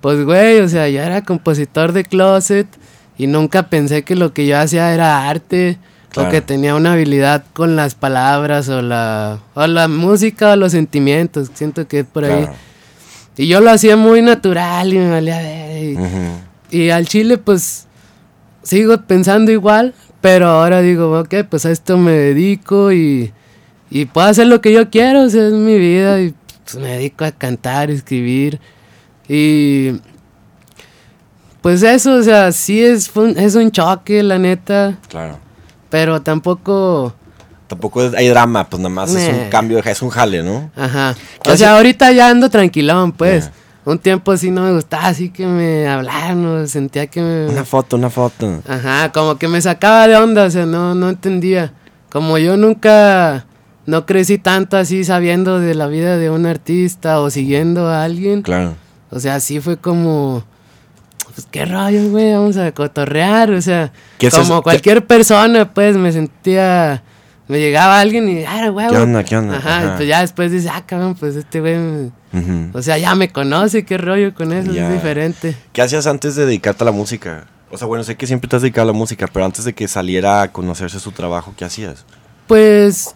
pues 0.00 0.24
güey, 0.24 0.60
o 0.60 0.68
sea, 0.68 0.88
yo 0.88 1.02
era 1.02 1.22
compositor 1.22 1.92
de 1.92 2.04
closet 2.04 2.66
y 3.20 3.26
nunca 3.26 3.64
pensé 3.64 4.02
que 4.02 4.16
lo 4.16 4.32
que 4.32 4.46
yo 4.46 4.58
hacía 4.58 4.94
era 4.94 5.28
arte 5.28 5.78
Claro. 6.08 6.28
o 6.28 6.32
que 6.32 6.40
tenía 6.40 6.74
una 6.74 6.94
habilidad 6.94 7.44
con 7.52 7.76
las 7.76 7.94
palabras 7.94 8.68
o 8.68 8.80
la, 8.82 9.38
o 9.54 9.66
la 9.66 9.86
música 9.86 10.52
o 10.52 10.56
los 10.56 10.72
sentimientos, 10.72 11.50
siento 11.54 11.86
que 11.86 12.00
es 12.00 12.06
por 12.06 12.24
ahí. 12.24 12.48
Y 13.36 13.46
yo 13.46 13.60
lo 13.60 13.70
hacía 13.70 13.96
muy 13.96 14.20
natural 14.20 14.92
y 14.92 14.98
me 14.98 15.10
valía 15.10 15.38
ver. 15.38 15.96
Y, 16.70 16.90
al 16.90 17.06
chile 17.06 17.36
pues 17.38 17.86
sigo 18.62 18.96
pensando 19.02 19.52
igual, 19.52 19.94
pero 20.20 20.48
ahora 20.48 20.80
digo, 20.80 21.16
ok, 21.20 21.44
pues 21.48 21.64
a 21.66 21.70
esto 21.70 21.96
me 21.98 22.12
dedico 22.12 22.90
y, 22.90 23.32
y 23.90 24.06
puedo 24.06 24.26
hacer 24.26 24.46
lo 24.46 24.60
que 24.60 24.72
yo 24.72 24.88
quiero, 24.88 25.24
o 25.24 25.28
sea, 25.28 25.46
es 25.46 25.52
mi 25.52 25.78
vida 25.78 26.20
y 26.22 26.34
pues, 26.64 26.82
me 26.82 26.88
dedico 26.88 27.24
a 27.24 27.32
cantar, 27.32 27.90
escribir 27.90 28.58
y 29.28 29.92
pues 31.62 31.82
eso, 31.82 32.14
o 32.16 32.22
sea, 32.22 32.52
sí 32.52 32.82
es, 32.82 33.10
un- 33.16 33.38
es 33.38 33.54
un 33.54 33.70
choque, 33.70 34.22
la 34.22 34.38
neta, 34.38 34.96
Claro. 35.08 35.38
pero 35.88 36.22
tampoco, 36.22 37.14
Tampoco 37.66 38.00
hay 38.16 38.28
drama, 38.28 38.68
pues 38.68 38.80
nada 38.82 38.92
más 38.92 39.14
es 39.14 39.32
un 39.32 39.48
cambio, 39.48 39.78
es 39.78 40.02
un 40.02 40.10
jale, 40.10 40.42
¿no? 40.42 40.70
ajá. 40.76 41.14
¿Qué 41.42 41.52
O 41.52 41.56
sea, 41.56 41.76
ahorita 41.76 42.10
ya 42.12 42.28
ando 42.30 42.50
tranquilón, 42.50 43.12
pues. 43.12 43.50
Un 43.84 43.98
tiempo 43.98 44.36
sí 44.36 44.50
no 44.50 44.62
me 44.64 44.72
gustaba, 44.72 45.06
así 45.06 45.30
que 45.30 45.46
me 45.46 45.88
hablaban, 45.88 46.44
o 46.44 46.66
sentía 46.66 47.06
que 47.06 47.22
me... 47.22 47.46
Una 47.48 47.64
foto, 47.64 47.96
una 47.96 48.10
foto. 48.10 48.60
Ajá, 48.68 49.10
como 49.12 49.36
que 49.38 49.48
me 49.48 49.60
sacaba 49.62 50.06
de 50.06 50.16
onda, 50.16 50.44
o 50.44 50.50
sea, 50.50 50.66
no, 50.66 50.94
no 50.94 51.08
entendía. 51.08 51.72
Como 52.10 52.36
yo 52.38 52.56
nunca, 52.58 53.46
no 53.86 54.04
crecí 54.04 54.36
tanto 54.36 54.76
así 54.76 55.02
sabiendo 55.04 55.60
de 55.60 55.74
la 55.74 55.86
vida 55.86 56.18
de 56.18 56.28
un 56.28 56.44
artista 56.46 57.20
o 57.20 57.30
siguiendo 57.30 57.88
a 57.88 58.04
alguien, 58.04 58.42
Claro. 58.42 58.74
O 59.10 59.18
sea, 59.18 59.40
sí 59.40 59.60
fue 59.60 59.76
como, 59.78 60.44
pues 61.34 61.46
qué 61.50 61.64
rollo, 61.64 62.10
güey, 62.10 62.32
vamos 62.32 62.56
a 62.56 62.72
cotorrear, 62.72 63.50
o 63.52 63.60
sea, 63.62 63.92
¿Qué 64.18 64.28
haces- 64.28 64.48
como 64.48 64.62
cualquier 64.62 65.06
persona, 65.06 65.72
pues 65.72 65.96
me 65.96 66.12
sentía, 66.12 67.02
me 67.48 67.58
llegaba 67.58 68.00
alguien 68.00 68.28
y, 68.28 68.44
ah, 68.44 68.68
güey, 68.68 68.88
¿Qué 68.88 68.96
onda, 68.96 69.24
qué 69.24 69.36
onda? 69.36 69.56
Ajá, 69.58 69.78
Ajá. 69.78 69.96
pues 69.96 70.08
ya 70.08 70.20
después 70.20 70.52
dice, 70.52 70.68
ah, 70.72 70.82
cabrón, 70.86 71.14
pues 71.14 71.36
este 71.36 71.60
güey, 71.60 71.76
o 72.72 72.82
sea, 72.82 72.96
ya 72.98 73.14
me 73.14 73.30
conoce, 73.30 73.84
qué 73.84 73.98
rollo 73.98 74.34
con 74.34 74.52
eso, 74.52 74.72
Ya. 74.72 74.86
es 74.88 74.92
diferente. 74.94 75.56
¿Qué 75.72 75.82
hacías 75.82 76.06
antes 76.06 76.36
de 76.36 76.46
dedicarte 76.46 76.84
a 76.84 76.86
la 76.86 76.92
música? 76.92 77.46
O 77.72 77.78
sea, 77.78 77.86
bueno, 77.86 78.02
sé 78.04 78.16
que 78.16 78.26
siempre 78.26 78.48
te 78.48 78.56
has 78.56 78.62
dedicado 78.62 78.88
a 78.90 78.92
la 78.92 78.98
música, 78.98 79.26
pero 79.32 79.44
antes 79.44 79.64
de 79.64 79.72
que 79.72 79.86
saliera 79.88 80.42
a 80.42 80.52
conocerse 80.52 80.98
su 81.00 81.12
trabajo, 81.12 81.54
¿qué 81.56 81.64
hacías? 81.64 82.04
Pues, 82.46 83.14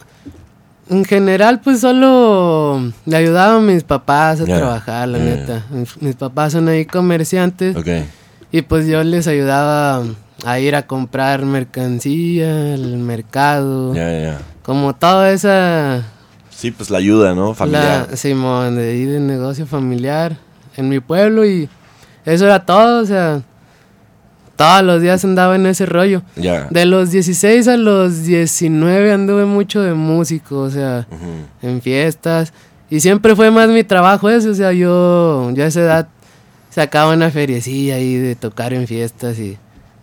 en 0.90 1.04
general, 1.04 1.60
pues 1.60 1.80
solo 1.80 2.92
le 3.06 3.16
ayudaba 3.16 3.56
a 3.56 3.60
mis 3.60 3.82
papás 3.84 4.40
a 4.40 4.44
trabajar, 4.44 5.08
la 5.08 5.18
ya. 5.18 5.24
neta. 5.24 5.62
Mis, 6.00 6.16
papás 6.16 6.52
son 6.52 6.68
ahí 6.68 6.84
comerciantes 6.84 7.76
Ok. 7.76 7.88
y 8.52 8.62
pues 8.62 8.86
yo 8.86 9.02
les 9.02 9.26
ayudaba 9.26 10.02
a 10.44 10.58
ir 10.60 10.74
a 10.76 10.86
comprar 10.86 11.44
mercancía, 11.44 12.74
al 12.74 12.98
mercado, 12.98 13.94
Ya, 13.94 14.12
ya, 14.12 14.20
ya. 14.20 14.38
como 14.62 14.94
toda 14.94 15.30
esa... 15.32 16.02
Sí, 16.50 16.70
pues 16.70 16.90
la 16.90 16.98
ayuda, 16.98 17.34
¿no? 17.34 17.54
Familiar. 17.54 18.08
La, 18.10 18.16
Simón, 18.16 18.76
de 18.76 18.96
ir 18.96 19.10
de 19.10 19.20
negocio 19.20 19.66
familiar 19.66 20.36
en 20.76 20.88
mi 20.88 21.00
pueblo 21.00 21.44
y 21.44 21.68
eso 22.24 22.44
era 22.44 22.64
todo, 22.64 23.02
o 23.02 23.06
sea, 23.06 23.42
todos 24.56 24.82
los 24.82 25.02
días 25.02 25.24
andaba 25.24 25.56
en 25.56 25.66
ese 25.66 25.86
rollo. 25.86 26.22
De 26.70 26.84
los 26.86 27.10
16 27.10 27.68
a 27.68 27.76
los 27.76 28.24
19 28.24 29.12
anduve 29.12 29.44
mucho 29.44 29.82
de 29.82 29.94
músico, 29.94 30.60
o 30.60 30.70
sea, 30.70 31.06
Ujú. 31.10 31.68
en 31.68 31.82
fiestas. 31.82 32.52
Y 32.90 33.00
siempre 33.00 33.34
fue 33.34 33.50
más 33.50 33.68
mi 33.68 33.82
trabajo 33.84 34.28
eso, 34.30 34.50
o 34.50 34.54
sea, 34.54 34.72
yo, 34.72 35.50
yo 35.52 35.64
a 35.64 35.66
esa 35.66 35.80
edad 35.80 36.08
sacaba 36.70 37.12
una 37.14 37.30
feriecilla 37.30 37.96
ahí 37.96 38.14
de 38.16 38.34
tocar 38.36 38.72
en 38.72 38.86
fiestas 38.86 39.38
y 39.38 39.56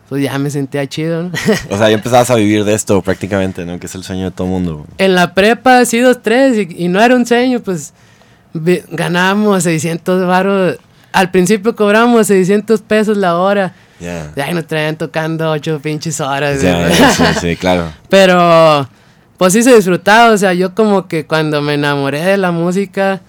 pues 0.10 0.24
ya 0.24 0.38
me 0.39 0.50
sentía 0.50 0.86
chido, 0.88 1.24
¿no? 1.24 1.31
O 1.70 1.77
sea, 1.77 1.88
ya 1.89 1.96
empezabas 1.96 2.29
a 2.31 2.36
vivir 2.36 2.65
de 2.65 2.74
esto 2.74 3.01
prácticamente, 3.01 3.65
¿no? 3.65 3.79
Que 3.79 3.86
es 3.86 3.96
el 3.96 4.03
sueño 4.03 4.25
de 4.25 4.31
todo 4.31 4.48
mundo. 4.48 4.86
en 4.98 5.15
la 5.15 5.34
prepa 5.34 5.86
sí, 5.86 6.00
dos, 6.00 6.22
tres, 6.22 6.58
y, 6.58 6.86
y 6.86 6.88
no 6.89 7.01
era 7.01 7.15
un 7.15 7.25
sueño, 7.25 7.62
pues 7.62 7.93
ganábamos 8.89 9.63
600 9.63 10.25
baros. 10.27 10.77
Al 11.13 11.30
principio 11.32 11.75
cobramos 11.75 12.27
600 12.27 12.82
pesos 12.82 13.18
la 13.18 13.38
hora. 13.38 13.74
Ya. 14.00 14.32
Y 14.36 14.39
ahí 14.39 14.53
nos 14.53 14.65
traían 14.65 14.96
tocando 14.96 15.51
ocho 15.51 15.80
pinches 15.80 16.20
horas. 16.22 16.62
Ya, 16.62 16.89
sí, 17.12 17.24
sí, 17.39 17.56
claro. 17.56 17.91
Pero, 18.10 18.88
pues 19.38 19.53
sí 19.53 19.62
se 19.63 19.75
disfrutaba, 19.75 20.32
o 20.34 20.38
sea, 20.38 20.53
yo 20.53 20.74
como 20.74 21.08
que 21.08 21.25
cuando 21.25 21.62
me 21.62 21.74
enamoré 21.75 22.22
de 22.22 22.38
la 22.38 22.51
música, 22.51 23.22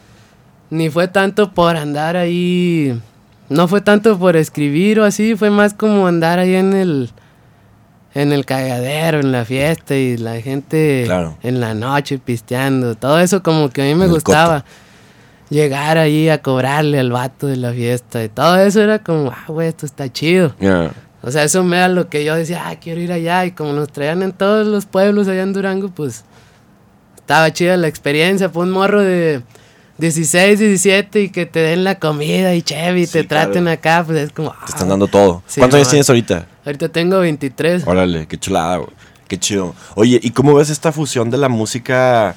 ni 0.71 0.89
fue 0.91 1.09
tanto 1.09 1.53
por 1.53 1.77
andar 1.77 2.17
ahí, 2.17 2.99
no 3.49 3.69
fue 3.69 3.81
tanto 3.81 4.19
por 4.19 4.37
escribir 4.37 5.01
o 5.01 5.05
así, 5.05 5.35
fue 5.37 5.51
más 5.51 5.75
como 5.75 6.07
andar 6.07 6.39
ahí 6.39 6.55
en 6.55 6.73
el, 6.73 7.11
en 8.15 8.33
el 8.33 8.47
cagadero, 8.47 9.21
en 9.21 9.33
la 9.33 9.45
fiesta 9.45 9.95
y 9.97 10.17
la 10.17 10.41
gente 10.41 11.03
Claro. 11.05 11.37
en 11.43 11.61
la 11.61 11.75
noche 11.75 12.19
pisteando, 12.19 12.95
todo 12.95 13.19
eso 13.21 13.43
como 13.43 13.69
que 13.71 13.83
a 13.83 13.85
mí 13.85 13.95
me 13.95 14.05
En 14.07 14.11
gustaba. 14.13 14.65
Llegar 15.53 15.99
ahí 15.99 16.31
a 16.31 16.41
cobrarle 16.41 16.99
al 16.99 17.13
vato 17.13 17.47
de 17.47 17.57
la 17.57 17.73
fiesta 17.73 18.25
y 18.25 18.31
todo 18.31 18.57
eso 18.57 18.81
era 18.81 19.01
como, 19.01 19.31
ah, 19.31 19.45
güey, 19.49 19.69
esto 19.69 19.85
está 19.85 20.11
chido. 20.11 20.55
Ya. 20.59 20.93
O 21.23 21.31
sea, 21.31 21.45
eso 21.45 21.63
me 21.63 21.77
da 21.77 21.89
lo 21.89 22.09
que 22.09 22.25
yo 22.25 22.35
decía, 22.35 22.69
ah, 22.69 22.77
quiero 22.81 23.01
ir 23.03 23.13
allá. 23.13 23.45
Y 23.45 23.53
como 23.53 23.73
nos 23.75 23.93
traían 23.93 24.23
en 24.23 24.33
todos 24.33 24.67
los 24.67 24.87
pueblos 24.87 25.29
allá 25.29 25.43
en 25.43 25.53
Durango, 25.53 25.89
pues 25.89 26.25
estaba 27.17 27.53
chida 27.53 27.77
la 27.77 27.87
experiencia. 27.87 28.49
Fue 28.49 28.63
un 28.65 28.71
morro 28.71 29.03
de 29.03 29.43
16, 29.99 30.59
17 30.59 31.21
y 31.21 31.29
que 31.29 31.45
te 31.45 31.61
den 31.61 31.85
la 31.85 31.99
comida 31.99 32.55
y 32.55 32.63
chévere 32.63 33.01
y 33.01 33.07
Sí, 33.07 33.13
te 33.13 33.25
traten 33.25 33.65
claro. 33.65 33.71
acá, 33.71 34.05
pues 34.05 34.19
es 34.19 34.33
como. 34.33 34.51
Te 34.51 34.71
están 34.71 34.87
ah. 34.87 34.91
dando 34.91 35.07
todo. 35.07 35.43
Sí, 35.47 35.61
¿Cuántos 35.61 35.77
años 35.77 35.91
tienes 35.91 36.09
ahorita? 36.09 36.47
Ahorita 36.65 36.89
tengo 36.89 37.21
23. 37.21 37.87
Órale, 37.87 38.27
qué 38.27 38.39
chulada, 38.39 38.79
güey. 38.79 38.91
Qué 39.29 39.39
chido. 39.39 39.75
Oye, 39.95 40.19
¿y 40.23 40.31
cómo 40.31 40.55
ves 40.55 40.71
esta 40.71 40.93
fusión 40.93 41.31
de 41.31 41.39
la 41.39 41.49
música 41.49 42.35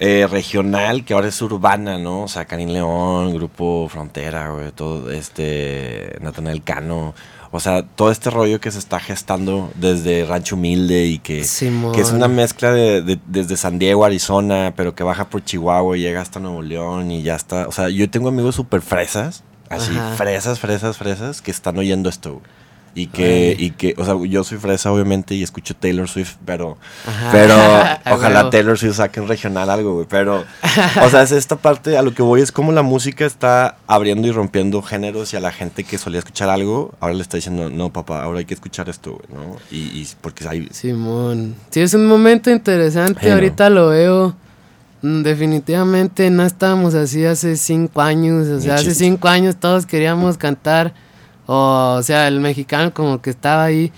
eh, 0.00 0.26
regional 0.28 1.04
que 1.04 1.14
ahora 1.14 1.28
es 1.28 1.40
urbana, 1.42 1.98
no? 1.98 2.22
O 2.22 2.28
sea, 2.28 2.46
Karim 2.46 2.70
León, 2.70 3.32
Grupo 3.34 3.86
Frontera, 3.88 4.50
güey, 4.50 4.72
todo 4.72 5.10
este, 5.12 6.16
Natanael 6.20 6.62
Cano. 6.64 7.14
O 7.52 7.58
sea, 7.60 7.82
todo 7.82 8.10
este 8.12 8.30
rollo 8.30 8.60
que 8.60 8.70
se 8.70 8.78
está 8.78 8.98
gestando 9.00 9.70
desde 9.74 10.24
Rancho 10.24 10.54
Humilde 10.54 11.06
y 11.06 11.18
que, 11.18 11.42
Simón. 11.44 11.92
que 11.92 12.00
es 12.00 12.12
una 12.12 12.28
mezcla 12.28 12.72
de, 12.72 13.02
de- 13.02 13.18
desde 13.26 13.56
San 13.56 13.78
Diego, 13.80 14.04
Arizona, 14.04 14.72
pero 14.76 14.94
que 14.94 15.02
baja 15.02 15.28
por 15.28 15.44
Chihuahua 15.44 15.96
y 15.98 16.00
llega 16.00 16.20
hasta 16.20 16.38
Nuevo 16.40 16.62
León 16.62 17.10
y 17.10 17.22
ya 17.22 17.34
está. 17.34 17.66
O 17.68 17.72
sea, 17.72 17.88
yo 17.88 18.08
tengo 18.08 18.28
amigos 18.28 18.54
súper 18.54 18.82
fresas, 18.82 19.42
así, 19.68 19.90
Ajá. 19.90 20.14
fresas, 20.16 20.60
fresas, 20.60 20.96
fresas, 20.96 21.42
que 21.42 21.50
están 21.50 21.76
oyendo 21.76 22.08
esto, 22.08 22.34
güey. 22.34 22.44
Y 22.94 23.06
que, 23.06 23.54
y 23.58 23.70
que, 23.70 23.94
o 23.98 24.04
sea, 24.04 24.16
yo 24.28 24.42
soy 24.42 24.58
fresa 24.58 24.90
obviamente 24.90 25.34
y 25.34 25.42
escucho 25.42 25.74
Taylor 25.76 26.08
Swift, 26.08 26.34
pero, 26.44 26.76
Ajá. 27.06 27.28
pero 27.30 27.54
ojalá. 28.16 28.50
Taylor 28.50 28.76
Swift 28.76 28.96
saque 28.96 29.20
un 29.20 29.28
regional 29.28 29.70
algo, 29.70 29.94
güey. 29.94 30.06
Pero, 30.08 30.44
o 31.02 31.08
sea, 31.08 31.22
es 31.22 31.30
esta 31.30 31.56
parte, 31.56 31.96
a 31.96 32.02
lo 32.02 32.12
que 32.12 32.22
voy 32.22 32.40
es 32.40 32.50
como 32.50 32.72
la 32.72 32.82
música 32.82 33.24
está 33.24 33.76
abriendo 33.86 34.26
y 34.26 34.32
rompiendo 34.32 34.82
géneros 34.82 35.32
y 35.32 35.36
a 35.36 35.40
la 35.40 35.52
gente 35.52 35.84
que 35.84 35.98
solía 35.98 36.18
escuchar 36.18 36.50
algo, 36.50 36.92
ahora 37.00 37.14
le 37.14 37.22
está 37.22 37.36
diciendo, 37.36 37.70
no, 37.70 37.92
papá, 37.92 38.22
ahora 38.22 38.40
hay 38.40 38.44
que 38.44 38.54
escuchar 38.54 38.88
esto, 38.88 39.12
güey, 39.12 39.26
¿no? 39.32 39.56
Y, 39.70 39.76
y 39.76 40.08
porque 40.20 40.48
hay, 40.48 40.68
Simón. 40.72 41.54
Sí, 41.70 41.80
es 41.80 41.94
un 41.94 42.06
momento 42.06 42.50
interesante. 42.50 43.30
Ahorita 43.30 43.70
lo 43.70 43.88
veo. 43.88 44.34
Mm, 45.02 45.22
Definitivamente 45.22 46.28
no 46.30 46.44
estábamos 46.44 46.94
así 46.94 47.24
hace 47.24 47.56
cinco 47.56 48.02
años. 48.02 48.48
O 48.48 48.60
sea, 48.60 48.74
hace 48.74 48.94
cinco 48.94 49.28
años 49.28 49.56
todos 49.56 49.86
queríamos 49.86 50.36
cantar. 50.36 50.92
O, 51.52 51.96
o 51.98 52.02
sea, 52.04 52.28
el 52.28 52.38
mexicano 52.38 52.94
como 52.94 53.20
que 53.20 53.30
estaba 53.30 53.64
ahí. 53.64 53.90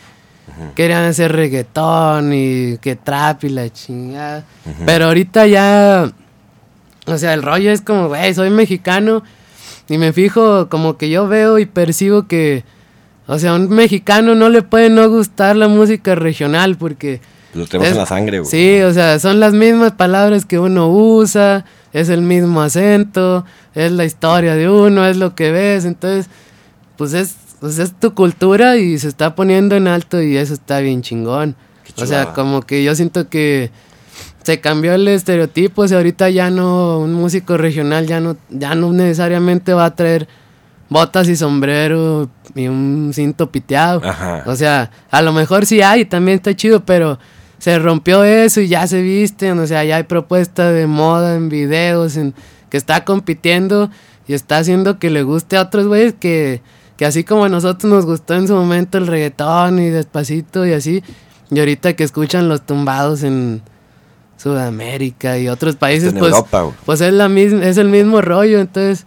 Querían 0.75 1.05
hacer 1.05 1.33
reggaetón 1.33 2.33
y 2.33 2.79
que 2.79 2.97
trap 2.97 3.45
y 3.45 3.51
la 3.51 3.69
chingada. 3.71 4.45
Pero 4.87 5.07
ahorita 5.07 5.47
ya. 5.47 6.11
O 7.07 7.19
sea, 7.19 7.35
el 7.35 7.43
rollo 7.43 7.71
es 7.71 7.83
como, 7.83 8.09
güey, 8.09 8.33
soy 8.35 8.49
mexicano. 8.49 9.23
Y 9.89 9.99
me 9.99 10.13
fijo, 10.15 10.69
como 10.71 10.97
que 10.97 11.11
yo 11.11 11.29
veo 11.29 11.59
y 11.59 11.67
percibo 11.67 12.27
que. 12.27 12.65
O 13.27 13.39
sea, 13.39 13.51
a 13.53 13.55
un 13.57 13.69
mexicano 13.69 14.35
no 14.35 14.49
le 14.49 14.63
puede 14.63 14.89
no 14.89 15.09
gustar 15.11 15.55
la 15.57 15.69
música 15.69 16.15
regional 16.15 16.77
porque. 16.77 17.21
lo 17.55 17.67
tenemos 17.67 17.89
Es- 17.89 17.93
en 17.93 17.99
la 17.99 18.07
sangre, 18.07 18.39
güey. 18.41 18.51
Sí, 18.51 18.81
o 18.83 18.93
sea, 18.95 19.19
son 19.19 19.41
las 19.41 19.53
mismas 19.53 19.93
palabras 19.93 20.47
que 20.47 20.59
uno 20.59 20.89
usa, 20.89 21.67
es 21.93 22.09
el 22.09 22.23
mismo 22.23 22.63
acento, 22.63 23.45
es 23.75 23.93
la 23.93 24.05
historia 24.07 24.55
de 24.55 24.71
uno, 24.71 25.05
es 25.07 25.19
lo 25.19 25.35
que 25.35 25.51
ves, 25.53 25.85
entonces, 25.85 26.29
pues 26.97 27.13
es, 27.15 27.37
pues 27.63 27.79
es 27.79 27.93
tu 27.93 28.13
cultura 28.13 28.77
y 28.77 28.99
se 28.99 29.07
está 29.07 29.37
poniendo 29.37 29.77
en 29.77 29.87
alto 29.87 30.21
y 30.21 30.37
eso 30.37 30.53
está 30.53 30.81
bien 30.81 31.01
chingón. 31.01 31.55
O 31.97 32.07
sea, 32.07 32.33
como 32.33 32.63
que 32.63 32.83
yo 32.83 32.93
siento 32.97 33.29
que 33.29 33.71
se 34.43 34.61
cambió 34.61 34.95
el 34.95 35.07
estereotipo, 35.07 35.83
o 35.83 35.89
sea, 35.89 35.99
ahorita 35.99 36.29
ya 36.31 36.51
no, 36.51 36.99
un 36.99 37.15
músico 37.15 37.57
regional 37.57 38.09
ya 38.09 38.19
no, 38.19 38.37
ya 38.51 38.75
no 38.75 38.93
necesariamente 38.93 39.75
va 39.75 39.85
a 39.85 39.95
traer 39.95 40.27
botas 40.89 41.29
y 41.29 41.37
sombrero 41.37 42.29
y 42.57 42.67
un 42.67 43.13
cinto 43.15 43.53
piteado. 43.53 44.01
Ajá. 44.05 44.43
O 44.47 44.57
sea, 44.57 44.91
a 45.13 45.23
lo 45.23 45.33
mejor 45.33 45.65
sí 45.65 45.83
hay, 45.83 46.05
también 46.05 46.39
está 46.39 46.57
chido, 46.57 46.85
pero 46.85 47.21
se 47.59 47.79
rompió 47.79 48.25
eso 48.25 48.61
y 48.61 48.67
ya 48.67 48.89
se 48.89 49.03
visten, 49.03 49.61
o 49.61 49.69
sea, 49.69 49.85
ya 49.85 49.99
hay 49.99 50.03
propuesta 50.03 50.73
de 50.73 50.89
moda 50.89 51.37
en 51.37 51.49
videos, 51.49 52.17
en, 52.17 52.35
que 52.71 52.77
está 52.77 53.05
compitiendo 53.05 53.89
y 54.27 54.33
está 54.33 54.59
haciendo 54.59 54.99
que 54.99 55.11
le 55.11 55.23
guste 55.23 55.57
a 55.57 55.63
otros 55.63 55.87
güeyes 55.87 56.15
que, 56.19 56.61
que 57.03 57.07
así 57.07 57.25
como 57.25 57.43
a 57.43 57.49
nosotros 57.49 57.91
nos 57.93 58.07
gustó 58.07 58.35
en 58.35 58.47
su 58.47 58.55
momento 58.55 58.97
el 58.97 59.09
reggaetón 59.09 59.81
y 59.81 59.91
despacito 59.91 60.65
y 60.65 60.73
así, 60.73 61.03
y 61.51 61.59
ahorita 61.59 61.97
que 61.97 62.05
escuchan 62.05 62.49
los 62.49 62.65
tumbados 62.65 63.25
en 63.25 63.61
Sudamérica 64.39 65.37
y 65.37 65.49
otros 65.49 65.75
países, 65.75 66.13
en 66.13 66.21
pues, 66.21 66.33
Europa, 66.33 66.63
güey. 66.63 66.75
pues 66.87 67.01
es, 67.01 67.13
la 67.13 67.29
misma, 67.29 67.65
es 67.65 67.77
el 67.77 67.89
mismo 67.89 68.21
rollo, 68.21 68.61
entonces, 68.61 69.05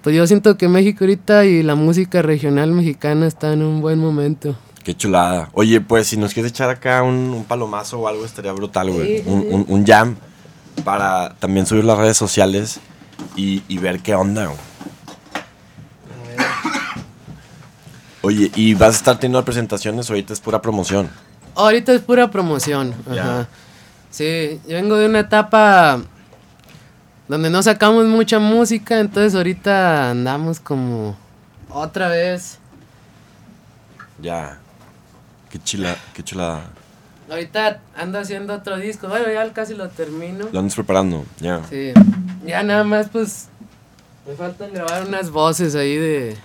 pues 0.00 0.16
yo 0.16 0.26
siento 0.26 0.56
que 0.56 0.66
México 0.68 1.04
ahorita 1.04 1.44
y 1.44 1.62
la 1.62 1.74
música 1.74 2.22
regional 2.22 2.72
mexicana 2.72 3.26
está 3.26 3.52
en 3.52 3.62
un 3.62 3.82
buen 3.82 3.98
momento. 3.98 4.56
Qué 4.82 4.94
chulada. 4.96 5.50
Oye, 5.52 5.82
pues 5.82 6.06
si 6.06 6.16
nos 6.16 6.32
quieres 6.32 6.52
echar 6.52 6.70
acá 6.70 7.02
un, 7.02 7.14
un 7.36 7.44
palomazo 7.44 7.98
o 8.00 8.08
algo, 8.08 8.24
estaría 8.24 8.52
brutal, 8.52 8.90
güey. 8.90 9.18
Sí, 9.18 9.24
sí, 9.24 9.30
un, 9.30 9.46
un- 9.50 9.66
un 9.68 9.84
jam 9.86 10.16
para 10.84 11.34
también 11.38 11.66
subir 11.66 11.84
las 11.84 11.98
redes 11.98 12.16
sociales 12.16 12.80
y, 13.36 13.62
y 13.68 13.76
ver 13.76 14.00
qué 14.00 14.14
onda, 14.14 14.46
güey. 14.46 14.58
Oye, 18.26 18.50
¿y 18.56 18.74
vas 18.74 18.94
a 18.94 18.96
estar 18.96 19.18
teniendo 19.20 19.44
presentaciones 19.44 20.10
o 20.10 20.12
ahorita 20.12 20.32
es 20.32 20.40
pura 20.40 20.60
promoción? 20.60 21.08
Ahorita 21.54 21.92
es 21.92 22.00
pura 22.00 22.28
promoción. 22.28 22.92
Ya. 23.14 23.22
Ajá. 23.22 23.48
Sí, 24.10 24.60
yo 24.66 24.74
vengo 24.74 24.96
de 24.96 25.06
una 25.06 25.20
etapa 25.20 26.00
donde 27.28 27.50
no 27.50 27.62
sacamos 27.62 28.04
mucha 28.06 28.40
música, 28.40 28.98
entonces 28.98 29.36
ahorita 29.36 30.10
andamos 30.10 30.58
como 30.58 31.16
otra 31.70 32.08
vez. 32.08 32.58
Ya. 34.20 34.58
Qué 35.48 35.60
chila, 35.60 35.96
qué 36.12 36.24
chulada. 36.24 36.64
Ahorita 37.30 37.80
ando 37.96 38.18
haciendo 38.18 38.54
otro 38.54 38.76
disco. 38.76 39.06
Bueno, 39.06 39.26
ya 39.32 39.52
casi 39.52 39.74
lo 39.74 39.88
termino. 39.88 40.48
Lo 40.50 40.58
andas 40.58 40.74
preparando, 40.74 41.24
ya. 41.38 41.62
Sí. 41.70 41.92
Ya 42.44 42.64
nada 42.64 42.82
más 42.82 43.08
pues 43.08 43.50
Me 44.26 44.34
faltan 44.34 44.72
grabar 44.72 45.06
unas 45.06 45.30
voces 45.30 45.76
ahí 45.76 45.94
de. 45.94 46.36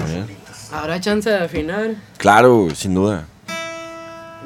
A 0.00 0.04
ver. 0.06 0.26
¿Habrá 0.72 1.00
chance 1.00 1.28
de 1.30 1.44
afinar? 1.44 1.90
Claro, 2.18 2.68
sin 2.74 2.94
duda. 2.94 3.24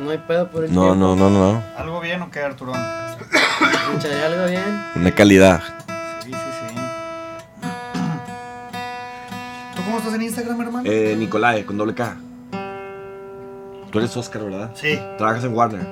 No 0.00 0.10
hay 0.10 0.18
pedo 0.18 0.48
por 0.50 0.64
el 0.64 0.72
No, 0.74 0.82
tiempo. 0.82 0.96
no, 0.96 1.16
no, 1.16 1.30
no. 1.30 1.62
¿Algo 1.76 2.00
bien 2.00 2.22
o 2.22 2.30
qué, 2.30 2.40
Arturón? 2.40 2.76
¿Escucharé 2.78 4.24
algo 4.24 4.46
bien? 4.46 4.84
Una 4.94 5.10
calidad. 5.14 5.60
Sí, 6.24 6.30
sí, 6.32 6.38
sí. 6.68 6.74
¿Tú 9.74 9.82
cómo 9.84 9.98
estás 9.98 10.14
en 10.14 10.22
Instagram, 10.22 10.60
hermano? 10.60 10.90
Eh, 10.90 11.16
Nicolai, 11.18 11.64
con 11.64 11.76
doble 11.78 11.94
K. 11.94 12.16
Tú 13.90 13.98
eres 13.98 14.16
Oscar, 14.16 14.42
¿verdad? 14.44 14.70
Sí. 14.74 15.00
Trabajas 15.16 15.44
en 15.44 15.54
Warner. 15.54 15.86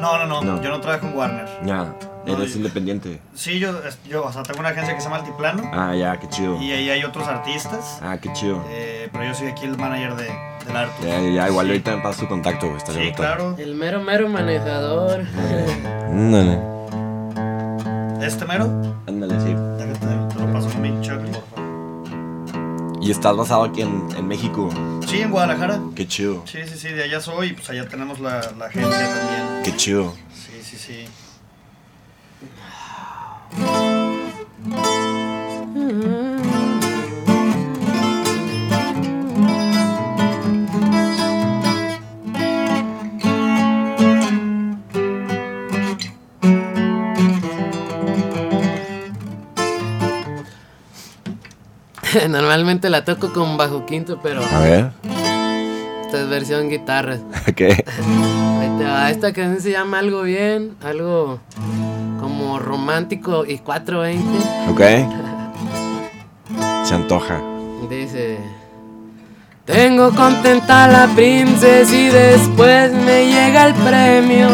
No, 0.00 0.18
no, 0.18 0.26
no, 0.26 0.42
No. 0.42 0.62
Yo 0.62 0.68
no 0.70 0.80
trabajo 0.80 1.06
en 1.06 1.16
Warner. 1.16 1.48
Ya, 1.64 1.76
No, 1.76 1.94
eres 2.34 2.52
yo- 2.52 2.58
independiente. 2.58 3.20
Sí, 3.34 3.58
yo, 3.58 3.72
yo, 4.08 4.24
o 4.24 4.32
sea, 4.32 4.42
tengo 4.42 4.60
una 4.60 4.70
agencia 4.70 4.94
que 4.94 5.00
se 5.00 5.04
llama 5.04 5.16
Altiplano. 5.18 5.70
Ah, 5.72 5.94
ya, 5.94 6.18
qué 6.18 6.28
chido. 6.28 6.60
Y 6.60 6.70
ahí 6.72 6.90
hay 6.90 7.04
otros 7.04 7.26
artistas. 7.28 7.98
Ah, 8.02 8.18
qué 8.20 8.32
chido. 8.32 8.64
eh, 8.68 9.08
pero 9.12 9.24
yo 9.24 9.34
soy 9.34 9.48
aquí 9.48 9.64
el 9.66 9.76
manager 9.76 10.14
de, 10.16 10.24
del 10.66 10.76
Artus. 10.76 11.04
Ya, 11.06 11.20
ya, 11.20 11.48
igual 11.48 11.66
Sí. 11.66 11.72
ahorita 11.72 11.96
me 11.96 12.02
pasas 12.02 12.20
tu 12.20 12.28
contacto, 12.28 12.68
güey. 12.68 12.80
Sí, 12.80 12.92
brutal. 12.92 13.14
claro. 13.14 13.54
El 13.58 13.74
mero, 13.74 14.00
mero 14.02 14.28
manejador. 14.28 15.24
Ándale, 16.10 16.58
¿Este 18.20 18.44
mero? 18.44 18.64
ándale, 19.06 19.34
sí. 19.40 19.54
Déjate, 19.78 20.34
te 20.34 20.40
lo 20.44 20.52
paso 20.52 20.68
con 20.70 20.80
mi 20.82 21.00
Chucky. 21.00 21.30
Y 23.00 23.10
estás 23.12 23.34
basado 23.36 23.62
aquí 23.64 23.82
en, 23.82 24.08
en 24.16 24.26
México. 24.26 24.68
Sí, 25.06 25.20
en 25.20 25.30
Guadalajara. 25.30 25.78
Qué 25.94 26.06
chido. 26.06 26.42
Sí, 26.46 26.58
sí, 26.66 26.76
sí, 26.76 26.88
de 26.88 27.04
allá 27.04 27.20
soy. 27.20 27.48
y 27.48 27.52
Pues 27.54 27.70
allá 27.70 27.88
tenemos 27.88 28.18
la, 28.20 28.40
la 28.58 28.66
agencia 28.66 28.90
también. 28.90 29.62
Qué 29.64 29.74
chido. 29.76 30.12
Sí, 30.34 30.60
sí, 30.62 30.76
sí. 30.76 31.04
Normalmente 52.28 52.90
la 52.90 53.04
toco 53.04 53.32
con 53.32 53.56
bajo 53.56 53.86
quinto, 53.86 54.18
pero 54.22 54.42
A 54.44 54.58
ver. 54.60 54.92
esta 56.02 56.20
es 56.22 56.28
versión 56.28 56.68
guitarra. 56.68 57.18
¿Qué? 57.56 57.68
Ahí 58.60 58.70
te 58.78 58.84
va. 58.84 59.10
Esta 59.10 59.32
canción 59.32 59.62
se 59.62 59.70
llama 59.70 60.00
Algo 60.00 60.22
Bien, 60.22 60.76
algo 60.82 61.40
como 62.20 62.58
romántico 62.58 63.44
y 63.46 63.58
420. 63.58 64.38
¿Ok? 64.70 65.27
Se 66.88 66.94
antoja. 66.94 67.38
Dice: 67.90 68.38
Tengo 69.66 70.10
contenta 70.14 70.84
a 70.84 70.88
la 70.88 71.06
princesa 71.08 71.94
y 71.94 72.08
después 72.08 72.90
me 72.92 73.26
llega 73.26 73.66
el 73.66 73.74
premio. 73.74 74.48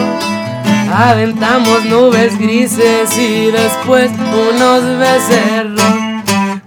Aventamos 0.92 1.84
nubes 1.84 2.36
grises 2.36 3.16
y 3.16 3.52
después 3.52 4.10
unos 4.50 4.82
becerros. 4.98 5.94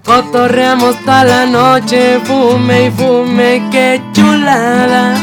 Cotorreamos 0.05 0.95
toda 1.03 1.25
la 1.25 1.45
noche, 1.45 2.21
fume 2.23 2.85
y 2.85 2.91
fume, 2.91 3.67
qué 3.69 4.01
chulada. 4.13 5.15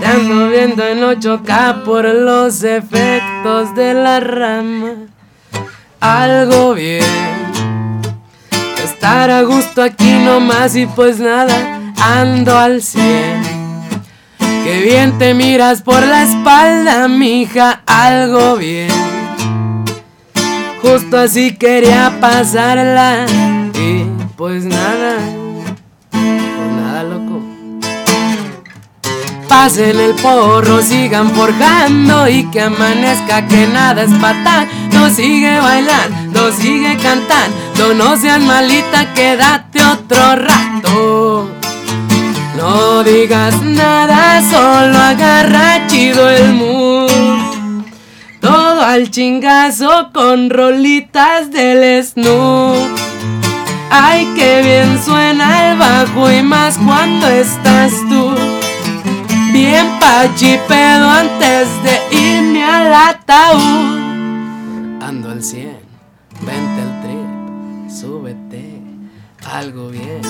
Te 0.00 0.06
ando 0.06 0.48
viendo 0.48 0.82
en 0.82 1.00
8K 1.02 1.84
por 1.84 2.06
los 2.06 2.62
efectos 2.62 3.74
de 3.74 3.92
la 3.92 4.18
rama. 4.20 4.92
Algo 6.00 6.72
bien. 6.72 7.53
Estar 8.84 9.30
a 9.30 9.42
gusto 9.42 9.82
aquí 9.82 10.12
nomás 10.24 10.76
y 10.76 10.84
pues 10.86 11.18
nada, 11.18 11.80
ando 12.00 12.58
al 12.58 12.82
cien. 12.82 13.42
Qué 14.38 14.82
bien 14.82 15.18
te 15.18 15.32
miras 15.34 15.82
por 15.82 16.02
la 16.02 16.22
espalda, 16.22 17.08
mija, 17.08 17.82
algo 17.86 18.56
bien. 18.56 18.90
Justo 20.82 21.18
así 21.18 21.56
quería 21.56 22.18
pasarla 22.20 23.24
y 23.74 24.04
pues 24.36 24.64
nada, 24.64 25.16
pues 26.10 26.72
nada 26.76 27.02
loco. 27.04 27.42
Pasen 29.48 29.98
el 29.98 30.14
porro, 30.14 30.82
sigan 30.82 31.30
forjando 31.30 32.28
y 32.28 32.50
que 32.50 32.60
amanezca 32.60 33.46
que 33.46 33.66
nada 33.66 34.02
es 34.02 34.14
fatal. 34.18 34.68
No 34.92 35.08
sigue 35.08 35.58
bailando, 35.58 36.23
sigue 36.52 36.96
cantando, 36.96 37.94
no 37.94 38.16
sean 38.16 38.46
malita, 38.46 39.12
quédate 39.14 39.84
otro 39.84 40.36
rato. 40.36 41.50
No 42.56 43.02
digas 43.02 43.60
nada, 43.62 44.40
solo 44.42 44.98
agarra 44.98 45.86
chido 45.86 46.28
el 46.28 46.54
mood. 46.54 47.84
Todo 48.40 48.82
al 48.82 49.10
chingazo 49.10 50.10
con 50.12 50.50
rolitas 50.50 51.50
del 51.50 52.04
Snoop. 52.04 52.98
Ay, 53.90 54.32
qué 54.36 54.60
bien 54.62 55.02
suena 55.02 55.70
el 55.70 55.78
bajo 55.78 56.30
y 56.30 56.42
más 56.42 56.78
cuando 56.78 57.28
estás 57.28 57.92
tú. 58.08 58.34
Bien 59.52 59.86
pachipedo 60.00 61.08
antes 61.08 61.68
de 61.84 62.00
irme 62.18 62.64
al 62.64 62.92
ataúd. 62.92 64.02
Ando 65.00 65.30
al 65.30 65.42
100, 65.42 65.73
algo 69.54 69.88
bien. 69.88 70.20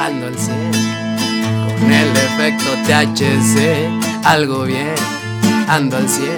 Ando 0.00 0.26
al 0.28 0.38
100, 0.38 0.56
con 1.66 1.92
el 1.92 2.10
efecto 2.10 2.70
THC, 2.86 4.24
algo 4.24 4.64
bien. 4.64 4.94
Ando 5.68 5.96
al 5.96 6.08
100, 6.08 6.36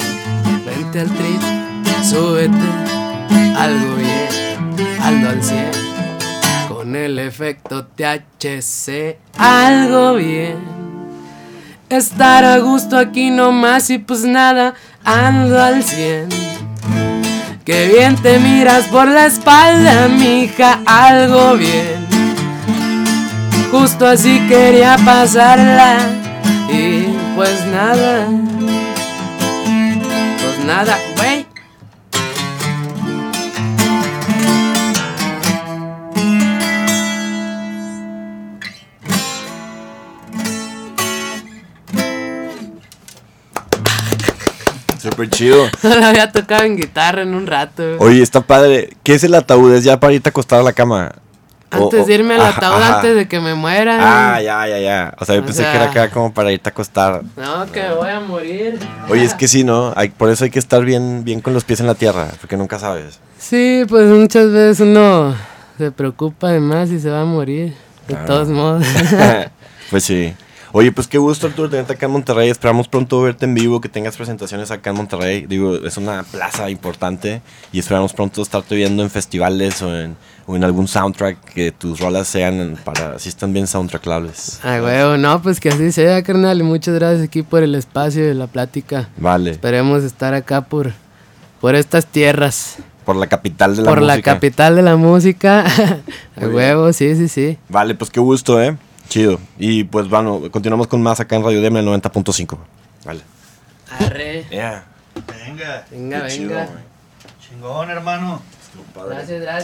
vente 0.64 1.00
al 1.00 1.10
trip, 1.10 1.42
súbete, 2.02 2.68
algo 3.56 3.96
bien. 3.96 4.98
Ando 5.00 5.28
al 5.28 5.42
100, 5.42 5.70
con 6.68 6.96
el 6.96 7.18
efecto 7.18 7.86
THC, 7.86 9.18
algo 9.36 10.14
bien. 10.14 10.56
Estar 11.90 12.44
a 12.44 12.58
gusto 12.58 12.96
aquí 12.96 13.30
nomás 13.30 13.90
y 13.90 13.98
pues 13.98 14.24
nada, 14.24 14.74
ando 15.04 15.62
al 15.62 15.82
100. 15.84 16.28
Que 17.64 17.88
bien 17.88 18.16
te 18.16 18.38
miras 18.38 18.84
por 18.86 19.08
la 19.08 19.26
espalda, 19.26 20.08
mija, 20.08 20.80
algo 20.86 21.56
bien. 21.56 22.03
Justo 23.74 24.06
así 24.06 24.38
quería 24.46 24.96
pasarla 25.04 25.98
y 26.70 27.08
pues 27.34 27.66
nada. 27.66 28.28
Pues 30.40 30.64
nada, 30.64 30.96
güey. 31.16 31.44
Súper 45.00 45.30
chido. 45.30 45.66
No 45.82 45.96
la 45.96 46.10
había 46.10 46.30
tocado 46.30 46.62
en 46.62 46.76
guitarra 46.76 47.22
en 47.22 47.34
un 47.34 47.48
rato. 47.48 47.82
Oye, 47.98 48.22
está 48.22 48.40
padre. 48.40 48.96
¿Qué 49.02 49.14
es 49.14 49.24
el 49.24 49.34
ataúd? 49.34 49.74
¿Es 49.74 49.82
ya 49.82 49.98
para 49.98 50.12
irte 50.12 50.28
a 50.28 50.30
acostar 50.30 50.60
a 50.60 50.62
la 50.62 50.72
cama? 50.72 51.23
Antes 51.74 52.02
o- 52.02 52.04
de 52.06 52.14
irme 52.14 52.34
al 52.34 52.40
ataúd, 52.42 52.82
antes 52.82 53.14
de 53.16 53.28
que 53.28 53.40
me 53.40 53.54
muera. 53.54 53.98
Ah, 54.34 54.40
ya, 54.40 54.66
ya, 54.68 54.78
ya. 54.78 55.14
O 55.18 55.24
sea, 55.24 55.34
yo 55.34 55.42
O 55.42 55.44
pensé 55.44 55.62
que 55.62 55.68
sea- 55.70 55.74
era 55.82 55.90
acá 55.90 56.10
como 56.10 56.32
para 56.32 56.50
irte 56.52 56.68
a 56.68 56.72
acostar. 56.72 57.22
No, 57.36 57.70
que 57.72 57.82
me 57.82 57.94
voy 57.94 58.08
a 58.10 58.20
morir. 58.20 58.78
Oye, 59.08 59.24
es 59.24 59.34
que 59.34 59.48
sí, 59.48 59.64
¿no? 59.64 59.92
Hay, 59.96 60.08
por 60.10 60.30
eso 60.30 60.44
hay 60.44 60.50
que 60.50 60.58
estar 60.58 60.84
bien, 60.84 61.24
bien 61.24 61.40
con 61.40 61.52
los 61.54 61.64
pies 61.64 61.80
en 61.80 61.86
la 61.86 61.94
tierra, 61.94 62.28
porque 62.40 62.56
nunca 62.56 62.78
sabes. 62.78 63.18
Sí, 63.38 63.84
pues 63.88 64.06
muchas 64.08 64.50
veces 64.50 64.80
uno 64.80 65.34
se 65.78 65.90
preocupa 65.90 66.50
de 66.50 66.60
más 66.60 66.90
y 66.90 66.98
se 67.00 67.10
va 67.10 67.22
a 67.22 67.24
morir. 67.24 67.74
De 68.06 68.14
Claro. 68.14 68.26
todos 68.26 68.48
modos. 68.48 68.84
pues 69.90 70.04
sí. 70.04 70.34
Oye, 70.76 70.90
pues 70.90 71.06
qué 71.06 71.18
gusto, 71.18 71.46
Arturo, 71.46 71.70
tenerte 71.70 71.92
acá 71.92 72.06
en 72.06 72.12
Monterrey. 72.12 72.50
Esperamos 72.50 72.88
pronto 72.88 73.22
verte 73.22 73.44
en 73.44 73.54
vivo, 73.54 73.80
que 73.80 73.88
tengas 73.88 74.16
presentaciones 74.16 74.72
acá 74.72 74.90
en 74.90 74.96
Monterrey. 74.96 75.46
Digo, 75.46 75.76
es 75.76 75.96
una 75.98 76.24
plaza 76.24 76.68
importante 76.68 77.42
y 77.70 77.78
esperamos 77.78 78.12
pronto 78.12 78.42
estarte 78.42 78.74
viendo 78.74 79.04
en 79.04 79.08
festivales 79.08 79.80
o 79.82 79.96
en, 79.96 80.16
o 80.48 80.56
en 80.56 80.64
algún 80.64 80.88
soundtrack 80.88 81.44
que 81.44 81.70
tus 81.70 82.00
rolas 82.00 82.26
sean 82.26 82.76
para, 82.82 83.20
si 83.20 83.28
están 83.28 83.52
bien 83.52 83.68
soundtrackables. 83.68 84.58
Ah, 84.64 84.80
huevo, 84.82 85.16
no, 85.16 85.40
pues 85.40 85.60
que 85.60 85.68
así 85.68 85.92
sea, 85.92 86.20
carnal. 86.24 86.58
Y 86.58 86.64
muchas 86.64 86.96
gracias 86.96 87.22
aquí 87.22 87.44
por 87.44 87.62
el 87.62 87.76
espacio 87.76 88.28
y 88.28 88.34
la 88.34 88.48
plática. 88.48 89.10
Vale. 89.16 89.52
Esperemos 89.52 90.02
estar 90.02 90.34
acá 90.34 90.62
por, 90.62 90.90
por 91.60 91.76
estas 91.76 92.04
tierras. 92.04 92.78
Por 93.04 93.14
la 93.14 93.28
capital 93.28 93.76
de 93.76 93.82
la 93.82 93.88
por 93.88 94.02
la 94.02 94.14
música. 94.14 94.34
capital 94.34 94.74
de 94.74 94.82
la 94.82 94.96
música. 94.96 95.64
A 96.36 96.46
huevo, 96.48 96.92
sí, 96.92 97.14
sí, 97.14 97.28
sí. 97.28 97.58
Vale, 97.68 97.94
pues 97.94 98.10
qué 98.10 98.18
gusto, 98.18 98.60
¿eh? 98.60 98.76
Chido. 99.08 99.38
Y 99.58 99.84
pues 99.84 100.08
bueno, 100.08 100.42
continuamos 100.50 100.86
con 100.88 101.02
más 101.02 101.20
acá 101.20 101.36
en 101.36 101.44
Radio 101.44 101.60
Deme 101.62 101.82
90.5. 101.82 102.58
Vale. 103.04 103.20
Arre. 103.98 104.44
Yeah. 104.50 104.84
Venga, 105.46 105.84
Venga, 105.90 106.22
Qué 106.26 106.32
chido, 106.32 106.48
venga. 106.50 106.64
güey. 106.66 106.78
chingón, 107.40 107.90
hermano. 107.90 108.42
Gracias, 108.96 109.40
gracias. 109.40 109.62